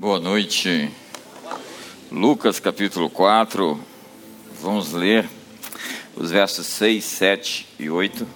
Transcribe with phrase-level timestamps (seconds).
[0.00, 0.90] Boa noite.
[2.10, 3.78] Lucas capítulo 4.
[4.62, 5.28] Vamos ler
[6.16, 8.26] os versos 6, 7 e 8.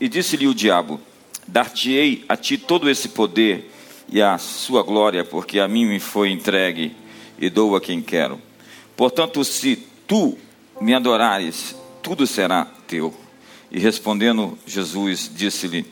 [0.00, 1.00] E disse-lhe o diabo:
[1.44, 3.68] Dar-te-ei a ti todo esse poder
[4.08, 6.94] e a sua glória, porque a mim me foi entregue
[7.36, 8.40] e dou a quem quero.
[8.96, 10.38] Portanto, se tu
[10.80, 13.12] me adorares, tudo será teu.
[13.72, 15.84] E respondendo Jesus, disse-lhe: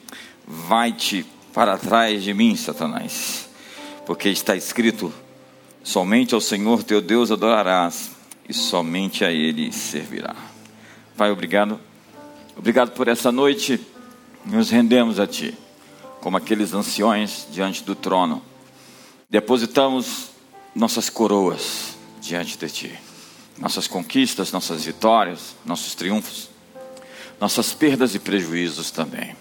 [0.46, 3.43] Vai-te para trás de mim, Satanás,
[4.06, 5.12] porque está escrito:
[5.82, 8.10] Somente ao Senhor teu Deus adorarás,
[8.48, 10.34] e somente a Ele servirá.
[11.16, 11.78] Pai, obrigado.
[12.56, 13.80] Obrigado por essa noite.
[14.44, 15.54] Nos rendemos a Ti,
[16.20, 18.42] como aqueles anciões diante do trono.
[19.28, 20.30] Depositamos
[20.74, 22.98] nossas coroas diante de Ti,
[23.58, 26.50] nossas conquistas, nossas vitórias, nossos triunfos,
[27.40, 29.36] nossas perdas e prejuízos também.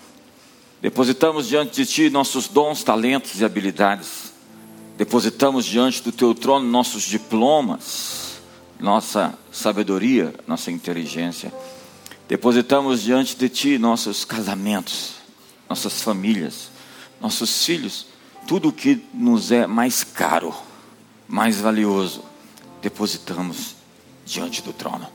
[0.82, 4.33] Depositamos diante de Ti nossos dons, talentos e habilidades.
[4.98, 8.42] Depositamos diante do Teu trono nossos diplomas,
[8.80, 11.54] nossa sabedoria, nossa inteligência.
[12.28, 15.16] Depositamos diante de Ti nossos casamentos,
[15.67, 16.70] nossas famílias,
[17.20, 18.08] nossos filhos,
[18.48, 20.54] tudo o que nos é mais caro,
[21.28, 22.23] mais valioso,
[22.82, 23.76] depositamos
[24.26, 25.08] diante do trono.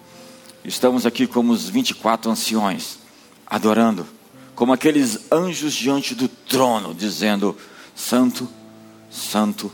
[0.65, 2.99] Estamos aqui como os 24 anciões,
[3.47, 4.07] adorando
[4.55, 7.57] como aqueles anjos diante do trono, dizendo:
[7.95, 8.49] Santo,
[9.11, 9.73] Santo,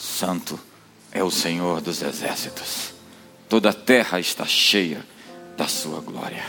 [0.00, 0.58] Santo
[1.12, 2.94] é o Senhor dos exércitos.
[3.50, 5.04] Toda a terra está cheia
[5.58, 6.42] da sua glória.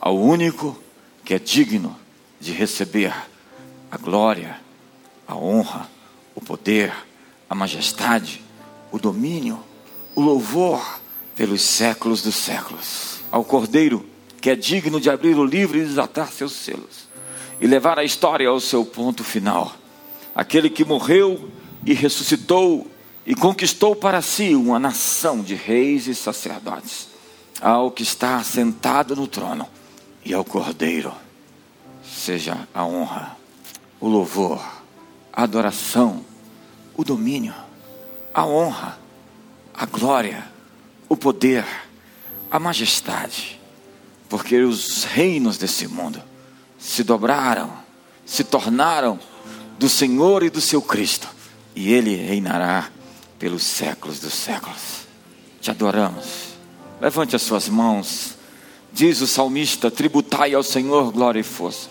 [0.00, 0.80] Ao único
[1.22, 1.94] que é digno
[2.40, 3.14] de receber
[3.90, 4.58] a glória,
[5.28, 5.86] a honra,
[6.34, 6.90] o poder,
[7.50, 8.42] a majestade,
[8.90, 9.62] o domínio,
[10.14, 11.00] o louvor
[11.36, 13.20] pelos séculos dos séculos.
[13.30, 14.08] Ao Cordeiro
[14.40, 17.08] que é digno de abrir o livro e desatar seus selos
[17.60, 19.74] e levar a história ao seu ponto final.
[20.34, 21.50] Aquele que morreu
[21.86, 22.90] e ressuscitou
[23.24, 27.08] e conquistou para si uma nação de reis e sacerdotes,
[27.60, 29.66] ao que está sentado no trono
[30.24, 31.12] e ao Cordeiro,
[32.04, 33.36] seja a honra,
[34.00, 34.60] o louvor,
[35.32, 36.24] a adoração,
[36.96, 37.54] o domínio,
[38.34, 38.98] a honra,
[39.72, 40.44] a glória,
[41.08, 41.64] o poder,
[42.50, 43.60] a majestade,
[44.28, 46.22] porque os reinos desse mundo
[46.78, 47.72] se dobraram,
[48.24, 49.18] se tornaram
[49.78, 51.35] do Senhor e do seu Cristo,
[51.76, 52.88] e Ele reinará
[53.38, 55.06] pelos séculos dos séculos.
[55.60, 56.56] Te adoramos.
[57.00, 58.34] Levante as suas mãos.
[58.92, 61.88] Diz o salmista: tributai ao Senhor glória e força.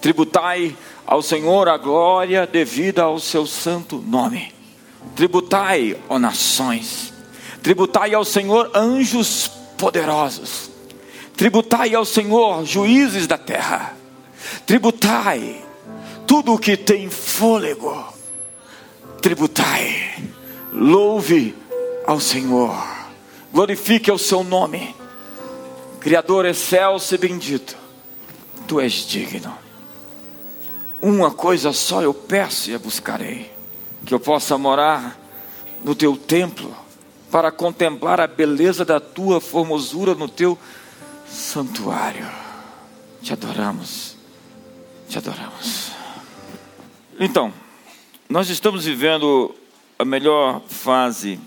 [0.00, 4.54] Tributai ao Senhor a glória devida ao seu santo nome.
[5.16, 7.12] Tributai, ó nações.
[7.62, 10.70] Tributai ao Senhor anjos poderosos.
[11.36, 13.98] Tributai ao Senhor juízes da terra
[14.66, 15.64] tributai
[16.26, 18.04] tudo o que tem fôlego,
[19.28, 20.32] tributai,
[20.72, 21.54] louve
[22.06, 22.74] ao Senhor,
[23.52, 24.96] glorifique o seu nome,
[26.00, 27.76] Criador excelso e bendito,
[28.66, 29.52] tu és digno.
[31.02, 33.52] Uma coisa só eu peço e a buscarei:
[34.06, 35.20] que eu possa morar
[35.84, 36.74] no teu templo,
[37.30, 40.58] para contemplar a beleza da tua formosura no teu
[41.28, 42.26] santuário.
[43.20, 44.16] Te adoramos
[45.08, 45.90] te adoramos.
[47.18, 47.52] Então,
[48.28, 49.54] nós estamos vivendo
[49.98, 51.40] a melhor fase,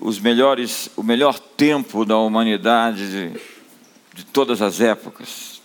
[0.00, 3.40] os melhores, o melhor tempo da humanidade de,
[4.12, 5.62] de todas as épocas.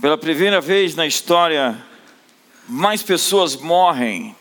[0.00, 1.76] Pela primeira vez na história,
[2.68, 4.36] mais pessoas morrem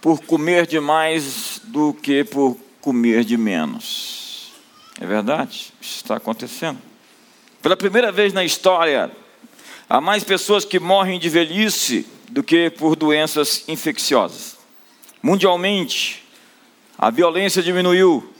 [0.00, 4.52] por comer demais do que por comer de menos.
[5.00, 5.72] É verdade?
[5.80, 6.78] Isso está acontecendo.
[7.60, 9.10] Pela primeira vez na história,
[9.88, 14.56] Há mais pessoas que morrem de velhice do que por doenças infecciosas.
[15.22, 16.24] Mundialmente,
[16.98, 18.32] a violência diminuiu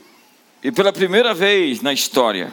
[0.62, 2.52] e pela primeira vez na história,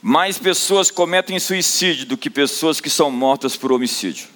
[0.00, 4.28] mais pessoas cometem suicídio do que pessoas que são mortas por homicídio.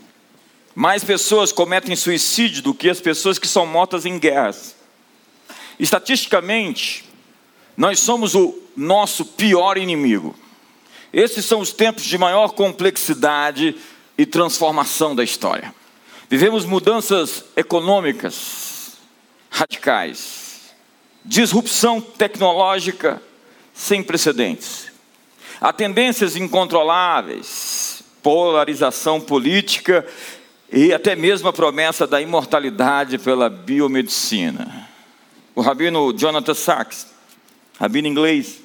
[0.75, 4.75] Mais pessoas cometem suicídio do que as pessoas que são mortas em guerras.
[5.79, 7.05] Estatisticamente,
[7.77, 10.35] nós somos o nosso pior inimigo.
[11.13, 13.77] Esses são os tempos de maior complexidade
[14.19, 15.75] e transformação da história.
[16.29, 18.93] Vivemos mudanças econômicas
[19.51, 20.75] radicais,
[21.25, 23.23] disrupção tecnológica
[23.75, 24.91] sem precedentes,
[25.61, 30.07] há tendências incontroláveis, polarização política
[30.73, 34.89] e até mesmo a promessa da imortalidade pela biomedicina.
[35.55, 37.07] O rabino Jonathan Sachs,
[37.79, 38.61] rabino inglês,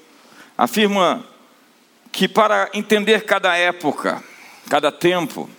[0.58, 1.24] afirma
[2.12, 4.24] que para entender cada época,
[4.70, 5.50] cada tempo,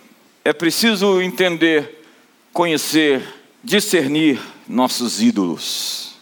[0.43, 2.03] é preciso entender,
[2.51, 3.21] conhecer,
[3.63, 6.15] discernir nossos ídolos.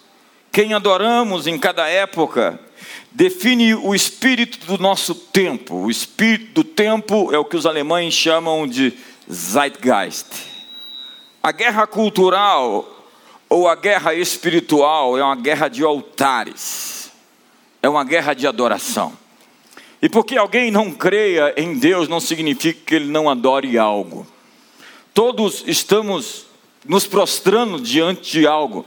[0.51, 2.59] quem adoramos em cada época,
[3.11, 5.75] define o espírito do nosso tempo.
[5.75, 8.93] O espírito do tempo é o que os alemães chamam de
[9.31, 10.27] Zeitgeist.
[11.41, 13.07] A guerra cultural
[13.47, 17.11] ou a guerra espiritual é uma guerra de altares,
[17.81, 19.13] é uma guerra de adoração.
[20.01, 24.25] E porque alguém não creia em Deus, não significa que ele não adore algo.
[25.13, 26.45] Todos estamos
[26.85, 28.85] nos prostrando diante de algo.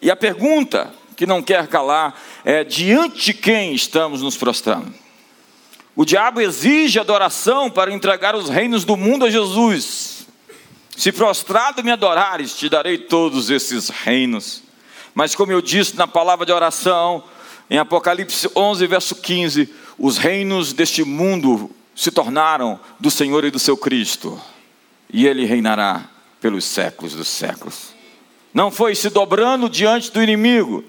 [0.00, 4.94] E a pergunta que não quer calar é: diante de quem estamos nos prostrando?
[5.96, 10.26] O diabo exige adoração para entregar os reinos do mundo a Jesus.
[10.96, 14.62] Se prostrado me adorares, te darei todos esses reinos.
[15.14, 17.24] Mas, como eu disse na palavra de oração,
[17.70, 23.58] em Apocalipse 11, verso 15: os reinos deste mundo se tornaram do Senhor e do
[23.58, 24.40] seu Cristo,
[25.08, 27.94] e ele reinará pelos séculos dos séculos.
[28.52, 30.84] Não foi se dobrando diante do inimigo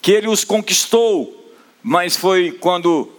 [0.00, 1.52] que ele os conquistou,
[1.82, 3.12] mas foi quando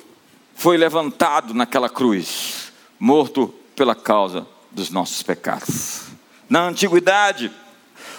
[0.55, 6.03] foi levantado naquela cruz, morto pela causa dos nossos pecados.
[6.49, 7.51] Na antiguidade,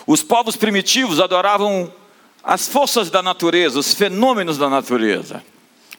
[0.07, 1.93] os povos primitivos adoravam
[2.43, 5.43] as forças da natureza, os fenômenos da natureza.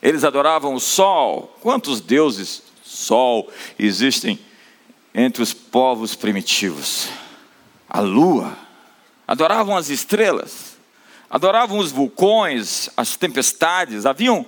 [0.01, 1.55] Eles adoravam o sol.
[1.61, 4.39] Quantos deuses sol existem
[5.13, 7.09] entre os povos primitivos?
[7.87, 8.57] A lua.
[9.27, 10.77] Adoravam as estrelas.
[11.29, 14.05] Adoravam os vulcões, as tempestades.
[14.05, 14.45] Haviam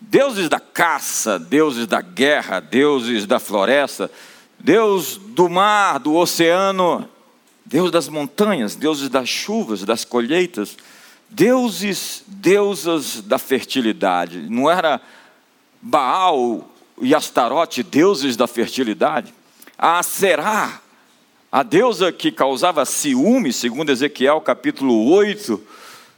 [0.00, 4.10] deuses da caça, deuses da guerra, deuses da floresta,
[4.58, 7.08] Deus do mar, do oceano,
[7.64, 10.76] Deus das montanhas, deuses das chuvas, das colheitas
[11.28, 14.48] deuses, deusas da fertilidade.
[14.48, 15.00] Não era
[15.80, 16.68] Baal
[17.00, 19.32] e Astarote, deuses da fertilidade.
[19.76, 20.80] A Será,
[21.50, 25.60] a deusa que causava ciúme, segundo Ezequiel capítulo 8,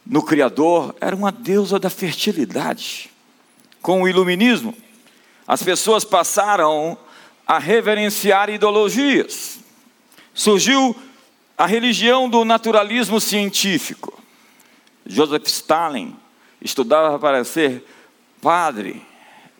[0.06, 3.10] no Criador, era uma deusa da fertilidade.
[3.82, 4.74] Com o iluminismo,
[5.46, 6.96] as pessoas passaram
[7.46, 9.58] a reverenciar ideologias.
[10.32, 10.96] Surgiu
[11.58, 14.19] a religião do naturalismo científico.
[15.10, 16.16] Joseph Stalin
[16.62, 17.84] estudava para ser
[18.40, 19.04] padre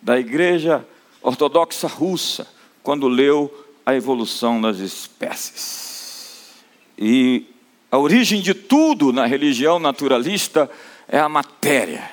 [0.01, 0.87] da Igreja
[1.21, 2.47] Ortodoxa Russa
[2.81, 3.53] quando leu
[3.85, 6.53] A Evolução das Espécies.
[6.97, 7.45] E
[7.91, 10.71] a origem de tudo na religião naturalista
[11.05, 12.09] é a matéria.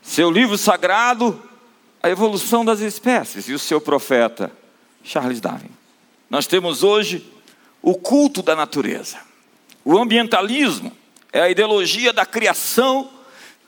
[0.00, 1.40] Seu livro sagrado,
[2.02, 4.50] A Evolução das Espécies, e o seu profeta,
[5.04, 5.70] Charles Darwin.
[6.30, 7.22] Nós temos hoje
[7.82, 9.18] o culto da natureza,
[9.84, 10.99] o ambientalismo,
[11.32, 13.08] é a ideologia da criação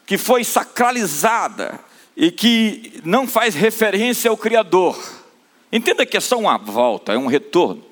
[0.07, 1.79] que foi sacralizada
[2.17, 4.99] e que não faz referência ao Criador.
[5.73, 7.83] Entenda que é só uma volta, é um retorno.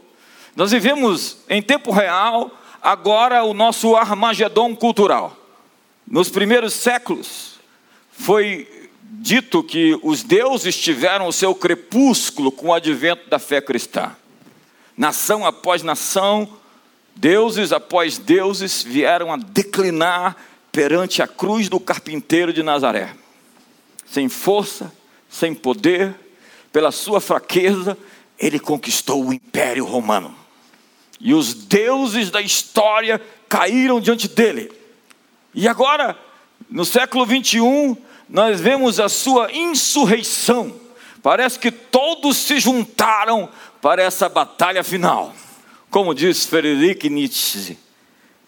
[0.55, 2.51] Nós vivemos em tempo real
[2.83, 5.37] agora o nosso Armagedon cultural.
[6.07, 7.55] Nos primeiros séculos
[8.11, 8.69] foi
[9.03, 14.15] dito que os deuses tiveram o seu crepúsculo com o advento da fé cristã.
[14.97, 16.49] Nação após nação,
[17.17, 20.37] Deuses após deuses vieram a declinar
[20.73, 23.15] perante a cruz do carpinteiro de Nazaré.
[24.07, 24.93] Sem força,
[25.29, 26.15] sem poder,
[26.73, 27.97] pela sua fraqueza,
[28.39, 30.35] ele conquistou o império romano.
[31.21, 34.73] E os deuses da história caíram diante dele.
[35.55, 36.19] E agora,
[36.71, 37.97] no século 21,
[38.29, 40.75] nós vemos a sua insurreição.
[41.23, 43.49] Parece que todos se juntaram
[43.83, 45.35] para essa batalha final.
[45.91, 47.77] Como diz Friedrich Nietzsche,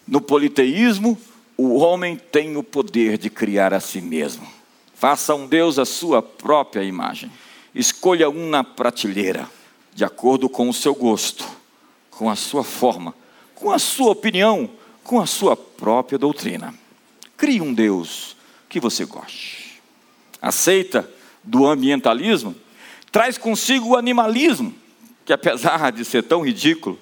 [0.07, 1.19] no politeísmo,
[1.57, 4.47] o homem tem o poder de criar a si mesmo.
[4.95, 7.29] Faça um Deus a sua própria imagem.
[7.75, 9.49] Escolha um na prateleira,
[9.93, 11.45] de acordo com o seu gosto,
[12.09, 13.13] com a sua forma,
[13.53, 14.69] com a sua opinião,
[15.03, 16.73] com a sua própria doutrina.
[17.35, 18.37] Crie um Deus
[18.69, 19.81] que você goste.
[20.41, 21.09] A seita
[21.43, 22.55] do ambientalismo
[23.11, 24.73] traz consigo o animalismo,
[25.25, 26.97] que apesar de ser tão ridículo,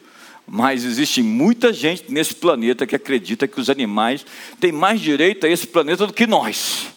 [0.53, 4.25] mas existe muita gente nesse planeta que acredita que os animais
[4.59, 6.87] têm mais direito a esse planeta do que nós.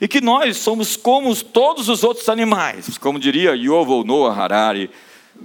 [0.00, 4.90] E que nós somos como todos os outros animais, como diria Yuval Noah Harari,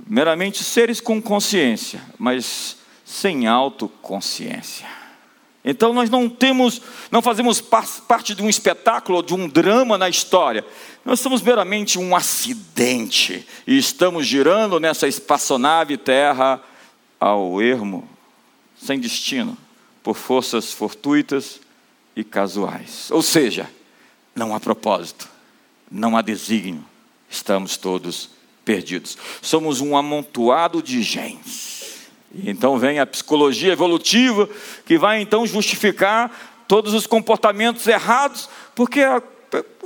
[0.07, 4.88] meramente seres com consciência, mas sem autoconsciência.
[5.65, 6.81] Então nós não temos,
[7.12, 10.65] não fazemos parte de um espetáculo de um drama na história.
[11.03, 16.63] Nós somos meramente um acidente e estamos girando nessa espaçonave Terra
[17.19, 18.07] ao ermo
[18.81, 19.57] sem destino,
[20.03, 21.59] por forças fortuitas
[22.15, 23.09] e casuais.
[23.12, 23.69] Ou seja,
[24.36, 25.27] não há propósito,
[25.91, 26.86] não há desígnio,
[27.29, 28.29] estamos todos
[28.63, 29.17] perdidos.
[29.41, 32.07] Somos um amontoado de genes.
[32.33, 34.50] E então vem a psicologia evolutiva,
[34.86, 39.01] que vai então justificar todos os comportamentos errados, porque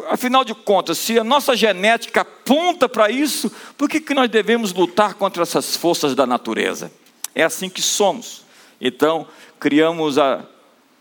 [0.10, 4.74] afinal de contas, se a nossa genética aponta para isso, por que, que nós devemos
[4.74, 6.92] lutar contra essas forças da natureza?
[7.34, 8.44] É assim que somos.
[8.80, 9.28] Então,
[9.60, 10.46] criamos a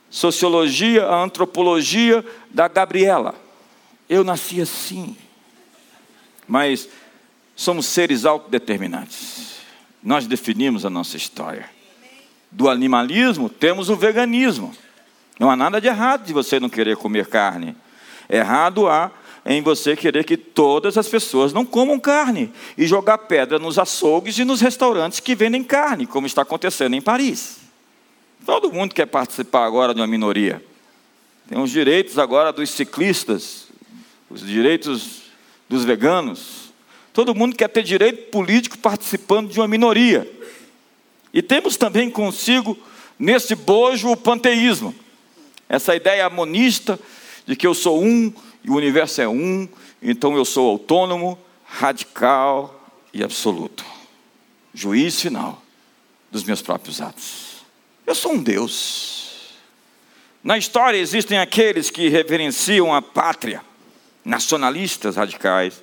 [0.09, 3.35] sociologia, a antropologia da Gabriela.
[4.09, 5.17] Eu nasci assim.
[6.47, 6.89] Mas
[7.55, 9.61] somos seres autodeterminantes.
[10.03, 11.71] Nós definimos a nossa história.
[12.51, 14.75] Do animalismo, temos o veganismo.
[15.39, 17.77] Não há nada de errado de você não querer comer carne.
[18.29, 19.11] Errado há
[19.53, 24.39] em você querer que todas as pessoas não comam carne e jogar pedra nos açougues
[24.39, 27.57] e nos restaurantes que vendem carne, como está acontecendo em Paris.
[28.47, 30.65] Todo mundo quer participar agora de uma minoria.
[31.49, 33.67] Tem os direitos agora dos ciclistas,
[34.31, 35.23] os direitos
[35.69, 36.73] dos veganos.
[37.13, 40.31] Todo mundo quer ter direito político participando de uma minoria.
[41.35, 42.79] E temos também consigo,
[43.19, 44.95] nesse bojo, o panteísmo.
[45.69, 47.01] Essa ideia monista
[47.45, 49.69] de que eu sou um e o universo é um,
[50.03, 53.85] então eu sou autônomo, radical e absoluto.
[54.73, 55.63] Juiz final
[56.31, 57.65] dos meus próprios atos.
[58.07, 59.55] Eu sou um Deus.
[60.43, 63.63] Na história existem aqueles que reverenciam a pátria,
[64.25, 65.83] nacionalistas radicais,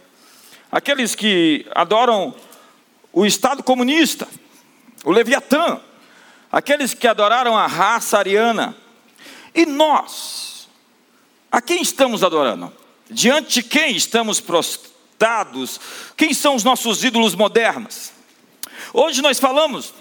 [0.72, 2.34] aqueles que adoram
[3.14, 4.28] o Estado comunista,
[5.04, 5.80] o Leviatã,
[6.52, 8.76] aqueles que adoraram a raça ariana.
[9.54, 10.47] E nós,
[11.52, 12.72] a quem estamos adorando?
[13.10, 15.80] Diante de quem estamos prostrados?
[16.16, 18.12] Quem são os nossos ídolos modernos?
[18.94, 19.94] Hoje nós falamos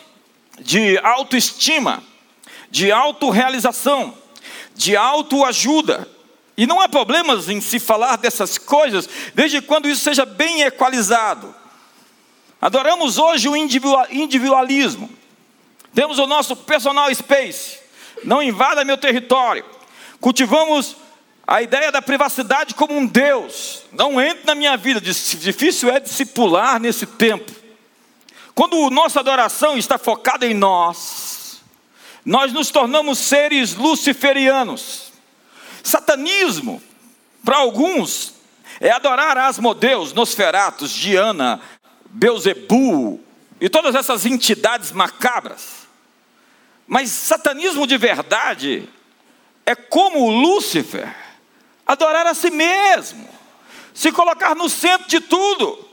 [0.60, 2.02] de autoestima,
[2.70, 4.16] de autorrealização,
[4.74, 6.08] de autoajuda.
[6.56, 11.54] E não há problemas em se falar dessas coisas, desde quando isso seja bem equalizado.
[12.60, 15.10] Adoramos hoje o individualismo.
[15.94, 17.78] Temos o nosso personal space.
[18.24, 19.64] Não invada meu território.
[20.20, 20.96] Cultivamos
[21.46, 23.84] a ideia da privacidade como um Deus.
[23.92, 25.00] Não entre na minha vida.
[25.00, 27.52] Difícil é discipular nesse tempo.
[28.54, 31.62] Quando nossa adoração está focada em nós,
[32.24, 35.12] nós nos tornamos seres luciferianos.
[35.84, 36.82] Satanismo,
[37.44, 38.34] para alguns,
[38.80, 41.60] é adorar Asmodeus, Nosferatus, Diana,
[42.06, 43.20] Beuzebu
[43.60, 45.86] e todas essas entidades macabras.
[46.88, 48.88] Mas satanismo de verdade
[49.64, 51.25] é como Lúcifer
[51.86, 53.28] adorar a si mesmo,
[53.94, 55.88] se colocar no centro de tudo,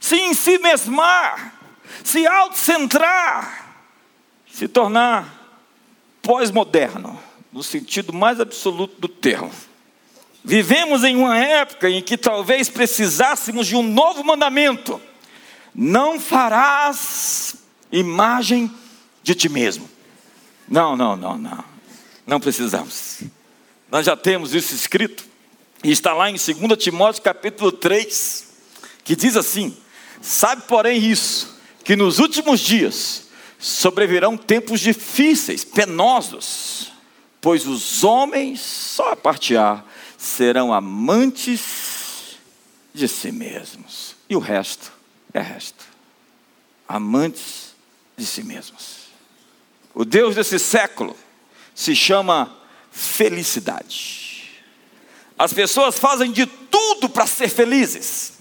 [0.00, 1.54] se em si mesmar,
[2.02, 3.76] se autocentrar,
[4.50, 5.34] se tornar
[6.20, 9.50] pós-moderno, no sentido mais absoluto do termo.
[10.44, 15.00] Vivemos em uma época em que talvez precisássemos de um novo mandamento
[15.80, 17.54] não farás
[17.92, 18.68] imagem
[19.22, 19.88] de ti mesmo.
[20.68, 21.64] Não, não, não, não.
[22.26, 23.22] Não precisamos.
[23.88, 25.27] Nós já temos isso escrito.
[25.82, 28.48] E está lá em 2 Timóteo capítulo 3,
[29.04, 29.76] que diz assim:
[30.20, 36.92] Sabe, porém, isso, que nos últimos dias sobrevirão tempos difíceis, penosos,
[37.40, 39.84] pois os homens, só a partear,
[40.16, 42.36] serão amantes
[42.92, 44.16] de si mesmos.
[44.28, 44.92] E o resto
[45.32, 45.84] é resto.
[46.88, 47.74] Amantes
[48.16, 49.08] de si mesmos.
[49.94, 51.16] O Deus desse século
[51.74, 52.56] se chama
[52.90, 54.27] felicidade.
[55.38, 58.32] As pessoas fazem de tudo para ser felizes.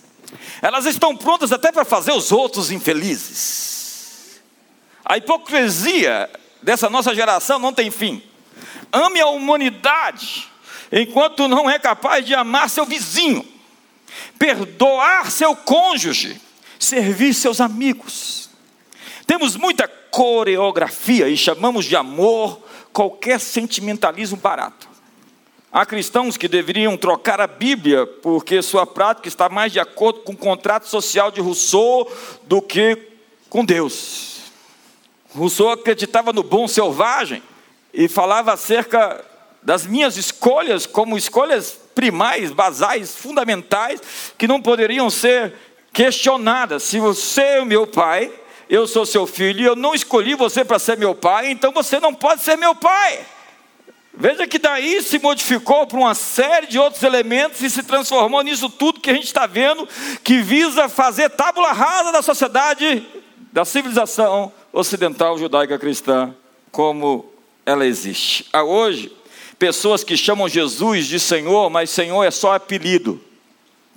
[0.61, 4.41] Elas estão prontas até para fazer os outros infelizes.
[5.05, 6.29] A hipocrisia
[6.61, 8.21] dessa nossa geração não tem fim.
[8.91, 10.47] Ame a humanidade
[10.91, 13.45] enquanto não é capaz de amar seu vizinho,
[14.39, 16.41] perdoar seu cônjuge,
[16.79, 18.49] servir seus amigos.
[19.25, 24.96] Temos muita coreografia e chamamos de amor qualquer sentimentalismo barato.
[25.77, 30.31] Há cristãos que deveriam trocar a Bíblia porque sua prática está mais de acordo com
[30.31, 32.11] o contrato social de Rousseau
[32.45, 32.97] do que
[33.47, 34.39] com Deus.
[35.35, 37.43] Rousseau acreditava no bom selvagem
[37.93, 39.23] e falava acerca
[39.61, 44.01] das minhas escolhas como escolhas primais, basais, fundamentais,
[44.35, 45.53] que não poderiam ser
[45.93, 48.31] questionada: se você é meu pai,
[48.67, 51.99] eu sou seu filho, e eu não escolhi você para ser meu pai, então você
[51.99, 53.23] não pode ser meu pai.
[54.19, 58.67] Veja que daí se modificou para uma série de outros elementos e se transformou nisso
[58.67, 59.87] tudo que a gente está vendo,
[60.23, 63.05] que visa fazer tábula rasa da sociedade,
[63.53, 66.33] da civilização ocidental judaica cristã,
[66.71, 67.31] como
[67.63, 68.47] ela existe.
[68.51, 69.15] Há hoje,
[69.59, 73.21] pessoas que chamam Jesus de Senhor, mas Senhor é só apelido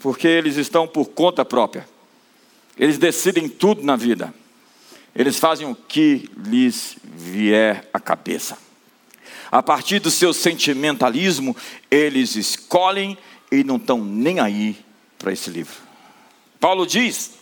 [0.00, 1.88] porque eles estão por conta própria.
[2.78, 4.34] Eles decidem tudo na vida.
[5.14, 8.56] Eles fazem o que lhes vier à cabeça.
[9.50, 11.56] A partir do seu sentimentalismo,
[11.90, 13.18] eles escolhem
[13.50, 14.78] e não estão nem aí
[15.18, 15.74] para esse livro.
[16.60, 17.32] Paulo diz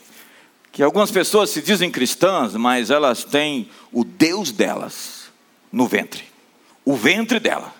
[0.71, 5.29] que algumas pessoas se dizem cristãs, mas elas têm o Deus delas
[5.71, 6.23] no ventre.
[6.83, 7.73] O ventre dela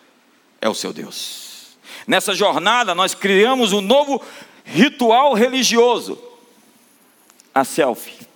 [0.61, 1.77] é o seu Deus.
[2.05, 4.21] Nessa jornada, nós criamos um novo
[4.63, 6.21] ritual religioso:
[7.53, 8.27] a selfie.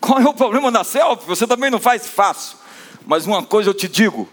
[0.00, 1.26] Qual é o problema da selfie?
[1.26, 2.58] Você também não faz fácil.
[3.06, 4.28] Mas uma coisa eu te digo: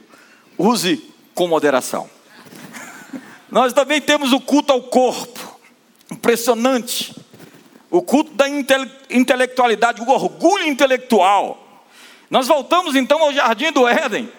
[0.57, 2.09] use com moderação.
[3.49, 5.59] Nós também temos o culto ao corpo,
[6.09, 7.15] impressionante.
[7.89, 11.85] O culto da intele intelectualidade, o orgulho intelectual.
[12.29, 14.31] Nós voltamos então ao jardim do Éden.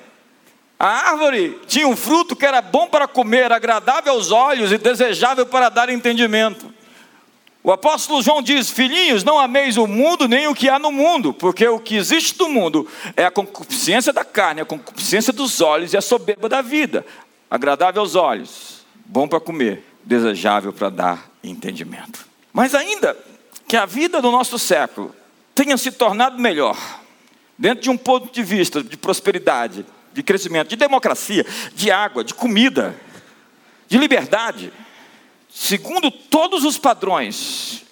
[0.79, 5.47] A árvore tinha um fruto que era bom para comer, agradável aos olhos e desejável
[5.47, 6.73] para dar entendimento.
[7.65, 11.33] O apóstolo João diz: Filhinhos, não ameis o mundo nem o que há no mundo,
[11.33, 15.93] porque o que existe no mundo é a concupiscência da carne, a concupiscência dos olhos
[15.93, 17.07] e a soberba da vida.
[17.49, 22.27] Agradável aos olhos, bom para comer, desejável para dar entendimento.
[22.53, 23.17] Mas ainda
[23.69, 25.15] que a vida do nosso século
[25.55, 26.77] tenha se tornado melhor,
[27.57, 32.35] dentro de um ponto de vista de prosperidade, de crescimento, de democracia, de água, de
[32.35, 32.95] comida,
[33.89, 34.73] de liberdade,
[35.53, 37.85] segundo todos os padrões,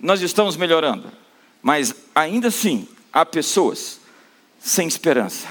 [0.00, 1.10] nós estamos melhorando.
[1.62, 4.00] Mas ainda assim, há pessoas
[4.58, 5.46] sem esperança.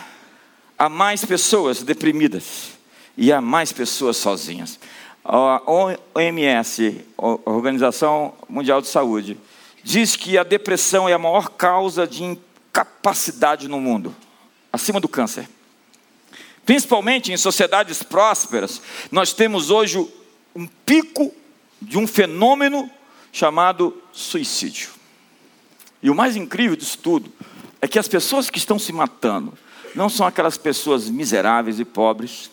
[0.77, 2.71] Há mais pessoas deprimidas
[3.17, 4.79] e há mais pessoas sozinhas.
[5.23, 9.37] A OMS, a Organização Mundial de Saúde,
[9.83, 14.15] diz que a depressão é a maior causa de incapacidade no mundo,
[14.71, 15.47] acima do câncer.
[16.65, 18.81] Principalmente em sociedades prósperas,
[19.11, 20.05] nós temos hoje
[20.55, 21.33] um pico
[21.83, 22.89] de um fenômeno
[23.31, 24.89] chamado suicídio.
[26.01, 27.31] E o mais incrível disso tudo
[27.81, 29.53] é que as pessoas que estão se matando
[29.95, 32.49] não são aquelas pessoas miseráveis e pobres,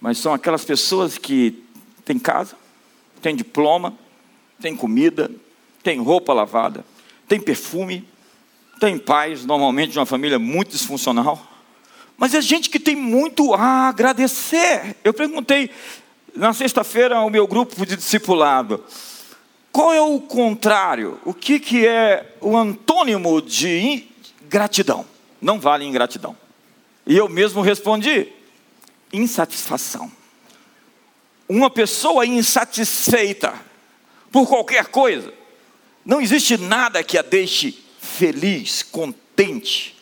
[0.00, 1.62] mas são aquelas pessoas que
[2.04, 2.56] têm casa,
[3.20, 3.94] têm diploma,
[4.60, 5.30] têm comida,
[5.82, 6.84] têm roupa lavada,
[7.28, 8.08] têm perfume,
[8.78, 11.46] têm paz, normalmente de uma família muito disfuncional.
[12.16, 14.96] Mas é gente que tem muito a agradecer.
[15.02, 15.70] Eu perguntei
[16.34, 18.84] na sexta-feira, o meu grupo de discipulado.
[19.72, 21.18] Qual é o contrário?
[21.24, 24.04] O que, que é o antônimo de
[24.48, 25.06] gratidão?
[25.40, 26.36] Não vale ingratidão.
[27.06, 28.28] E eu mesmo respondi:
[29.12, 30.10] insatisfação.
[31.48, 33.54] Uma pessoa insatisfeita
[34.30, 35.32] por qualquer coisa,
[36.04, 39.96] não existe nada que a deixe feliz, contente,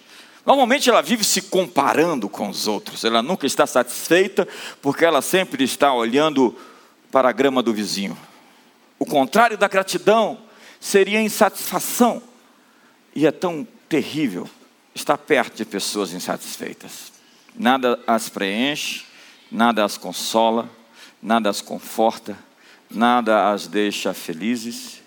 [0.48, 4.48] Normalmente ela vive se comparando com os outros, ela nunca está satisfeita,
[4.80, 6.56] porque ela sempre está olhando
[7.12, 8.16] para a grama do vizinho.
[8.98, 10.38] O contrário da gratidão
[10.80, 12.22] seria insatisfação,
[13.14, 14.48] e é tão terrível
[14.94, 17.12] estar perto de pessoas insatisfeitas.
[17.54, 19.04] Nada as preenche,
[19.52, 20.66] nada as consola,
[21.22, 22.38] nada as conforta,
[22.90, 25.02] nada as deixa felizes.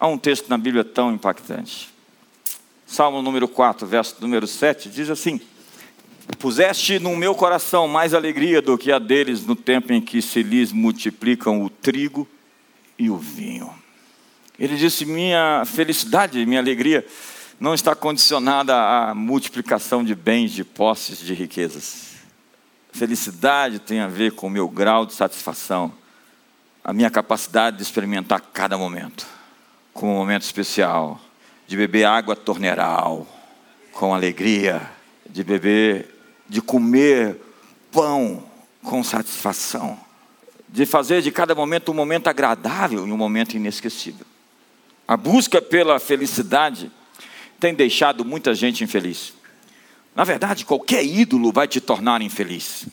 [0.00, 1.97] Há um texto na Bíblia tão impactante.
[2.88, 5.38] Salmo número 4, verso número 7, diz assim:
[6.38, 10.42] Puseste no meu coração mais alegria do que a deles no tempo em que se
[10.42, 12.26] lhes multiplicam o trigo
[12.98, 13.70] e o vinho.
[14.58, 17.06] Ele disse: Minha felicidade, minha alegria
[17.60, 22.14] não está condicionada à multiplicação de bens, de posses, de riquezas.
[22.90, 25.92] Felicidade tem a ver com o meu grau de satisfação,
[26.82, 29.26] a minha capacidade de experimentar cada momento,
[29.92, 31.20] como um momento especial
[31.68, 33.26] de beber água torneral
[33.92, 34.90] com alegria,
[35.28, 36.08] de beber,
[36.48, 37.36] de comer
[37.92, 38.42] pão
[38.82, 40.00] com satisfação,
[40.66, 44.26] de fazer de cada momento um momento agradável e um momento inesquecível.
[45.06, 46.90] A busca pela felicidade
[47.60, 49.34] tem deixado muita gente infeliz.
[50.16, 52.86] Na verdade, qualquer ídolo vai te tornar infeliz.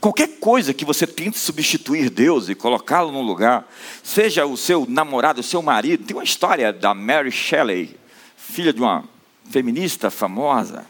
[0.00, 3.68] Qualquer coisa que você tente substituir Deus e colocá-lo no lugar,
[4.02, 6.04] seja o seu namorado, o seu marido.
[6.04, 7.96] Tem uma história da Mary Shelley,
[8.36, 9.04] filha de uma
[9.50, 10.86] feminista famosa,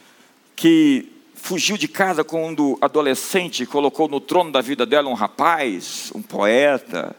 [0.55, 6.13] que fugiu de casa quando adolescente e colocou no trono da vida dela um rapaz,
[6.15, 7.17] um poeta,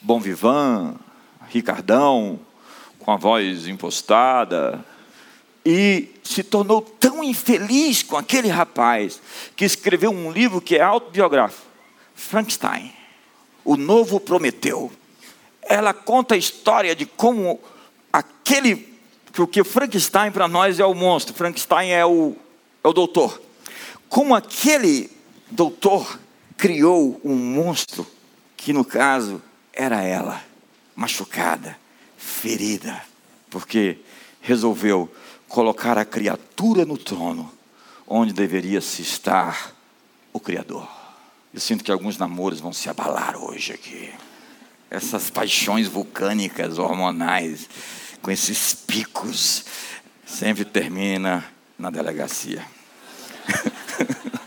[0.00, 0.96] bom vivant,
[1.48, 2.40] Ricardão,
[2.98, 4.84] com a voz impostada,
[5.64, 9.18] e se tornou tão infeliz com aquele rapaz
[9.56, 11.66] que escreveu um livro que é autobiográfico,
[12.14, 12.92] Frankenstein,
[13.64, 14.92] o novo Prometeu.
[15.62, 17.58] Ela conta a história de como
[18.12, 18.94] aquele,
[19.32, 22.36] porque Frankenstein para nós é o monstro, Frankenstein é o,
[22.84, 23.40] é o doutor.
[24.06, 25.10] Como aquele
[25.50, 26.20] doutor
[26.58, 28.06] criou um monstro
[28.54, 29.40] que no caso
[29.72, 30.44] era ela,
[30.94, 31.78] machucada,
[32.18, 33.02] ferida,
[33.48, 33.96] porque
[34.42, 35.10] resolveu
[35.48, 37.50] colocar a criatura no trono,
[38.06, 39.72] onde deveria se estar
[40.32, 40.88] o Criador.
[41.52, 44.12] Eu sinto que alguns namoros vão se abalar hoje aqui.
[44.90, 47.68] Essas paixões vulcânicas, hormonais,
[48.22, 49.64] com esses picos,
[50.26, 51.44] sempre termina
[51.78, 52.64] na delegacia.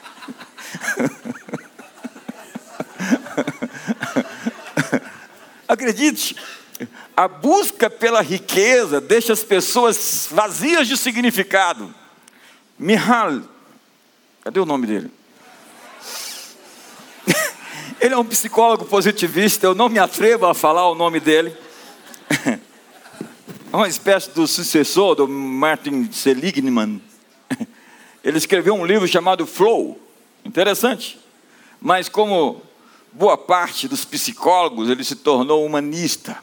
[5.67, 6.35] Acredite,
[7.15, 11.93] a busca pela riqueza deixa as pessoas vazias de significado.
[12.77, 13.41] Mihal,
[14.43, 15.11] cadê o nome dele?
[17.99, 21.55] Ele é um psicólogo positivista, eu não me atrevo a falar o nome dele.
[23.73, 27.01] É uma espécie do sucessor do Martin Seligman.
[28.21, 29.97] Ele escreveu um livro chamado Flow.
[30.43, 31.17] Interessante.
[31.79, 32.61] Mas como
[33.13, 36.37] boa parte dos psicólogos, ele se tornou humanista.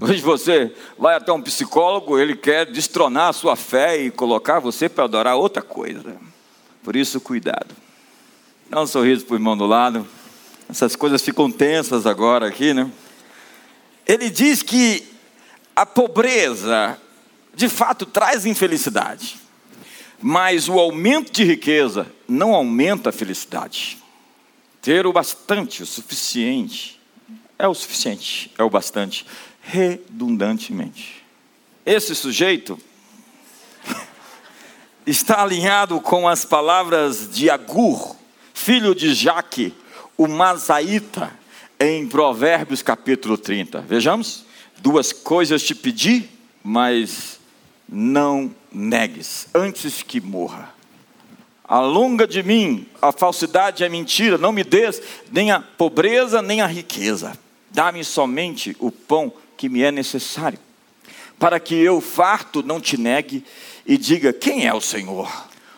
[0.00, 4.88] Hoje você vai até um psicólogo, ele quer destronar a sua fé e colocar você
[4.88, 6.16] para adorar outra coisa.
[6.82, 7.74] Por isso, cuidado.
[8.68, 10.06] Dá um sorriso para o irmão do lado.
[10.68, 12.90] Essas coisas ficam tensas agora aqui, né?
[14.06, 15.06] Ele diz que
[15.76, 16.98] a pobreza,
[17.54, 19.38] de fato, traz infelicidade.
[20.20, 23.98] Mas o aumento de riqueza não aumenta a felicidade.
[24.80, 27.00] Ter o bastante, o suficiente,
[27.58, 29.26] é o suficiente, é o bastante,
[29.62, 31.24] redundantemente.
[31.86, 32.78] Esse sujeito
[35.06, 38.16] está alinhado com as palavras de Agur,
[38.52, 39.74] filho de Jaque,
[40.16, 41.32] o Masaíta,
[41.80, 43.80] em Provérbios capítulo 30.
[43.80, 44.44] Vejamos:
[44.80, 46.28] duas coisas te pedi,
[46.62, 47.40] mas
[47.88, 50.72] não negues, antes que morra.
[51.64, 56.60] Alonga de mim a falsidade e a mentira, não me des nem a pobreza nem
[56.60, 57.32] a riqueza.
[57.70, 60.58] Dá-me somente o pão que me é necessário,
[61.38, 63.44] para que eu, farto, não te negue
[63.86, 65.30] e diga: Quem é o Senhor?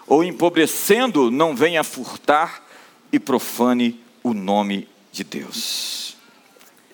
[0.07, 2.65] Ou empobrecendo, não venha furtar
[3.13, 6.17] e profane o nome de Deus.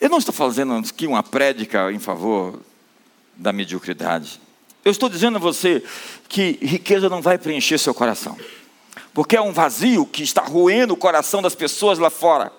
[0.00, 2.60] Eu não estou fazendo aqui uma prédica em favor
[3.36, 4.40] da mediocridade.
[4.84, 5.84] Eu estou dizendo a você
[6.28, 8.36] que riqueza não vai preencher seu coração,
[9.14, 12.50] porque é um vazio que está roendo o coração das pessoas lá fora.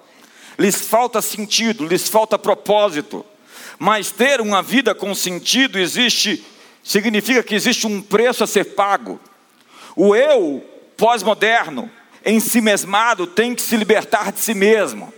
[0.58, 3.26] Lhes falta sentido, lhes falta propósito.
[3.84, 6.46] Mas ter uma vida com sentido existe,
[6.84, 9.20] significa que existe um preço a ser pago.
[9.96, 10.63] O eu
[10.96, 11.89] pós-moderno
[12.24, 15.12] em si mesmado tem que se libertar de si mesmo.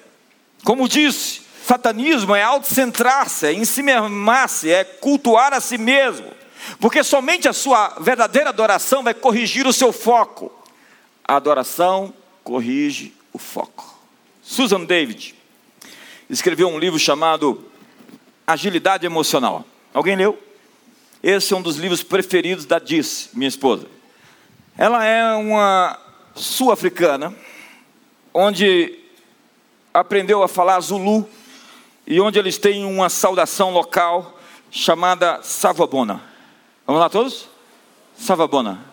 [0.63, 6.31] Como disse, satanismo é autocentrar-se, é ensimesmar-se, é cultuar a si mesmo.
[6.79, 10.49] Porque somente a sua verdadeira adoração vai corrigir o seu foco.
[11.27, 12.13] A adoração
[12.45, 13.93] corrige o foco.
[14.41, 15.35] Susan David
[16.29, 17.72] escreveu um livro chamado
[18.45, 19.65] Agilidade Emocional.
[19.93, 20.41] Alguém leu?
[21.21, 23.87] Esse é um dos livros preferidos da Diz, minha esposa.
[24.77, 25.97] Ela é uma
[26.35, 27.33] sul-africana,
[28.33, 28.99] onde
[29.93, 31.29] aprendeu a falar Zulu
[32.05, 34.37] e onde eles têm uma saudação local
[34.69, 36.21] chamada Savabona.
[36.85, 37.47] Vamos lá todos?
[38.17, 38.83] Savabona.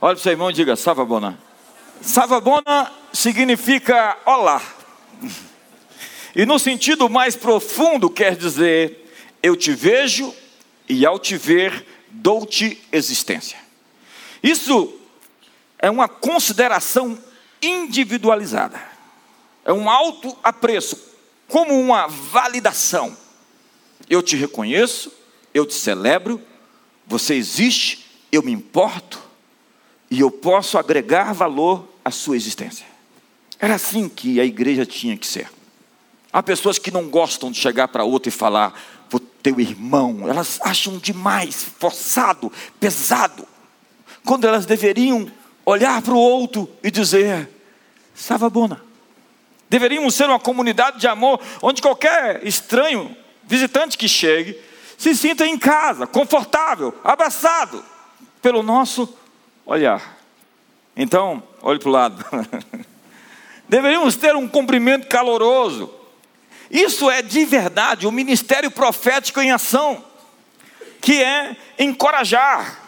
[0.00, 1.38] Olha para o seu irmão e diga Savabona.
[2.00, 4.62] Savabona significa olá.
[6.38, 9.10] E no sentido mais profundo quer dizer
[9.42, 10.32] eu te vejo
[10.88, 13.58] e ao te ver dou-te existência.
[14.40, 15.00] Isso
[15.80, 17.18] é uma consideração
[17.60, 18.80] individualizada,
[19.64, 20.96] é um alto apreço,
[21.48, 23.16] como uma validação.
[24.08, 25.12] Eu te reconheço,
[25.52, 26.40] eu te celebro,
[27.04, 29.20] você existe, eu me importo
[30.08, 32.86] e eu posso agregar valor à sua existência.
[33.58, 35.57] Era assim que a igreja tinha que ser.
[36.32, 38.78] Há pessoas que não gostam de chegar para outra e falar,
[39.12, 43.46] o teu irmão, elas acham demais, forçado, pesado,
[44.24, 45.30] quando elas deveriam
[45.64, 47.48] olhar para o outro e dizer:
[48.14, 48.82] Savabona.
[49.70, 53.14] Deveríamos ser uma comunidade de amor onde qualquer estranho,
[53.44, 54.58] visitante que chegue,
[54.96, 57.84] se sinta em casa, confortável, abraçado
[58.40, 59.14] pelo nosso
[59.66, 60.18] olhar.
[60.96, 62.24] Então, olhe para o lado.
[63.68, 65.97] Deveríamos ter um cumprimento caloroso.
[66.70, 70.04] Isso é de verdade o ministério profético em ação,
[71.00, 72.78] que é encorajar,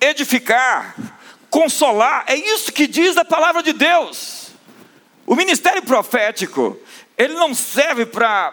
[0.00, 0.94] edificar,
[1.48, 2.24] consolar.
[2.26, 4.48] É isso que diz a palavra de Deus.
[5.26, 6.78] O ministério profético,
[7.16, 8.52] ele não serve para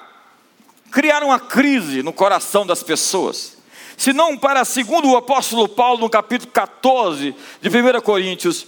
[0.91, 3.57] criar uma crise no coração das pessoas,
[3.97, 8.65] senão para, segundo o apóstolo Paulo, no capítulo 14 de 1 Coríntios,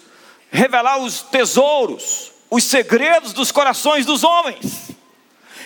[0.52, 4.92] revelar os tesouros, os segredos dos corações dos homens.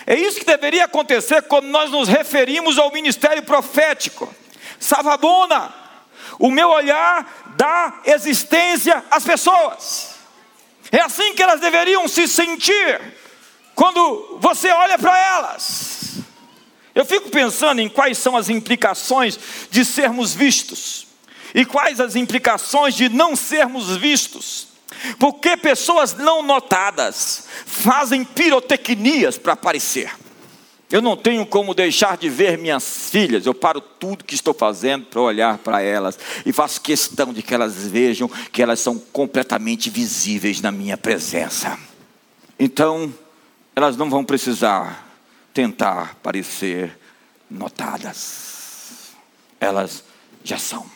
[0.06, 4.32] É isso que deveria acontecer quando nós nos referimos ao ministério profético.
[4.78, 5.74] Savabona,
[6.38, 10.14] o meu olhar dá existência às pessoas.
[10.92, 13.00] É assim que elas deveriam se sentir
[13.74, 16.18] quando você olha para elas.
[16.94, 19.38] Eu fico pensando em quais são as implicações
[19.70, 21.06] de sermos vistos
[21.54, 24.65] e quais as implicações de não sermos vistos.
[25.18, 30.10] Porque pessoas não notadas fazem pirotecnias para aparecer.
[30.88, 33.44] Eu não tenho como deixar de ver minhas filhas.
[33.44, 37.52] Eu paro tudo que estou fazendo para olhar para elas e faço questão de que
[37.52, 41.76] elas vejam que elas são completamente visíveis na minha presença.
[42.58, 43.12] Então,
[43.74, 45.04] elas não vão precisar
[45.52, 46.96] tentar parecer
[47.50, 49.12] notadas.
[49.60, 50.04] Elas
[50.44, 50.95] já são.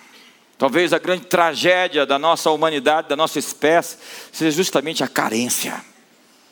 [0.60, 3.96] Talvez a grande tragédia da nossa humanidade, da nossa espécie,
[4.30, 5.82] seja justamente a carência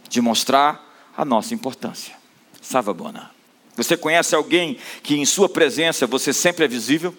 [0.09, 2.17] de mostrar a nossa importância.
[2.59, 3.31] Savabona.
[3.77, 7.15] Você conhece alguém que em sua presença você sempre é visível,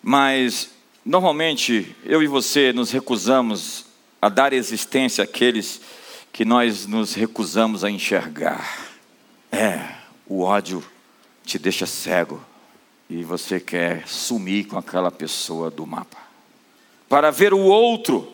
[0.00, 0.70] mas
[1.04, 3.86] normalmente eu e você nos recusamos
[4.22, 5.80] a dar existência àqueles
[6.32, 8.92] que nós nos recusamos a enxergar.
[9.50, 9.92] É,
[10.24, 10.84] o ódio
[11.44, 12.40] te deixa cego
[13.10, 16.27] e você quer sumir com aquela pessoa do mapa.
[17.08, 18.32] Para ver o outro,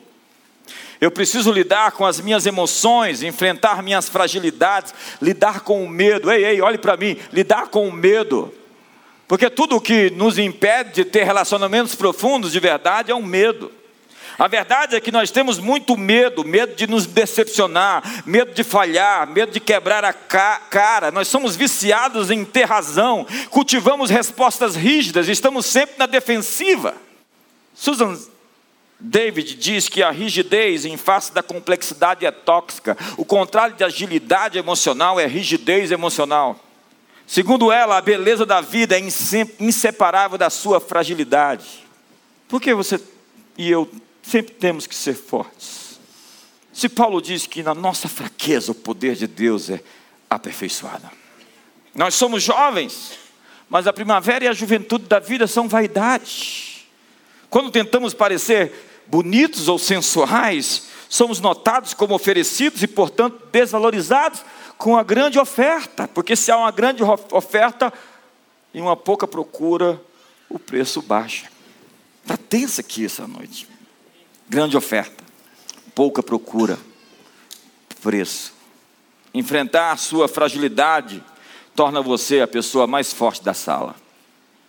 [1.00, 6.30] eu preciso lidar com as minhas emoções, enfrentar minhas fragilidades, lidar com o medo.
[6.30, 8.52] Ei, ei, olhe para mim, lidar com o medo.
[9.28, 13.70] Porque tudo o que nos impede de ter relacionamentos profundos de verdade é um medo.
[14.38, 19.28] A verdade é que nós temos muito medo, medo de nos decepcionar, medo de falhar,
[19.28, 21.12] medo de quebrar a cara.
[21.12, 26.94] Nós somos viciados em ter razão, cultivamos respostas rígidas, estamos sempre na defensiva.
[27.74, 28.18] Susan
[29.06, 32.96] David diz que a rigidez em face da complexidade é tóxica.
[33.18, 36.58] O contrário de agilidade emocional é rigidez emocional.
[37.26, 39.02] Segundo ela, a beleza da vida é
[39.60, 41.84] inseparável da sua fragilidade.
[42.48, 42.98] Por que você
[43.58, 43.90] e eu
[44.22, 46.00] sempre temos que ser fortes?
[46.72, 49.82] Se Paulo diz que na nossa fraqueza o poder de Deus é
[50.30, 51.10] aperfeiçoado.
[51.94, 53.18] Nós somos jovens,
[53.68, 56.86] mas a primavera e a juventude da vida são vaidade.
[57.50, 58.72] Quando tentamos parecer
[59.06, 64.44] bonitos ou sensuais, somos notados como oferecidos e, portanto, desvalorizados
[64.76, 67.92] com a grande oferta, porque se há uma grande oferta
[68.72, 70.00] e uma pouca procura,
[70.48, 71.48] o preço baixa.
[72.22, 73.68] Está tensa aqui essa noite.
[74.48, 75.22] Grande oferta,
[75.94, 76.78] pouca procura,
[78.02, 78.52] preço.
[79.32, 81.24] Enfrentar a sua fragilidade
[81.74, 83.96] torna você a pessoa mais forte da sala.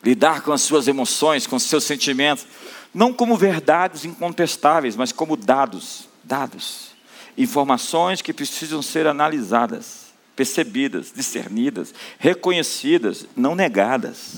[0.01, 2.47] Lidar com as suas emoções, com os seus sentimentos,
[2.95, 6.91] não como verdades incontestáveis, mas como dados, dados,
[7.37, 14.35] informações que precisam ser analisadas, percebidas, discernidas, reconhecidas, não negadas.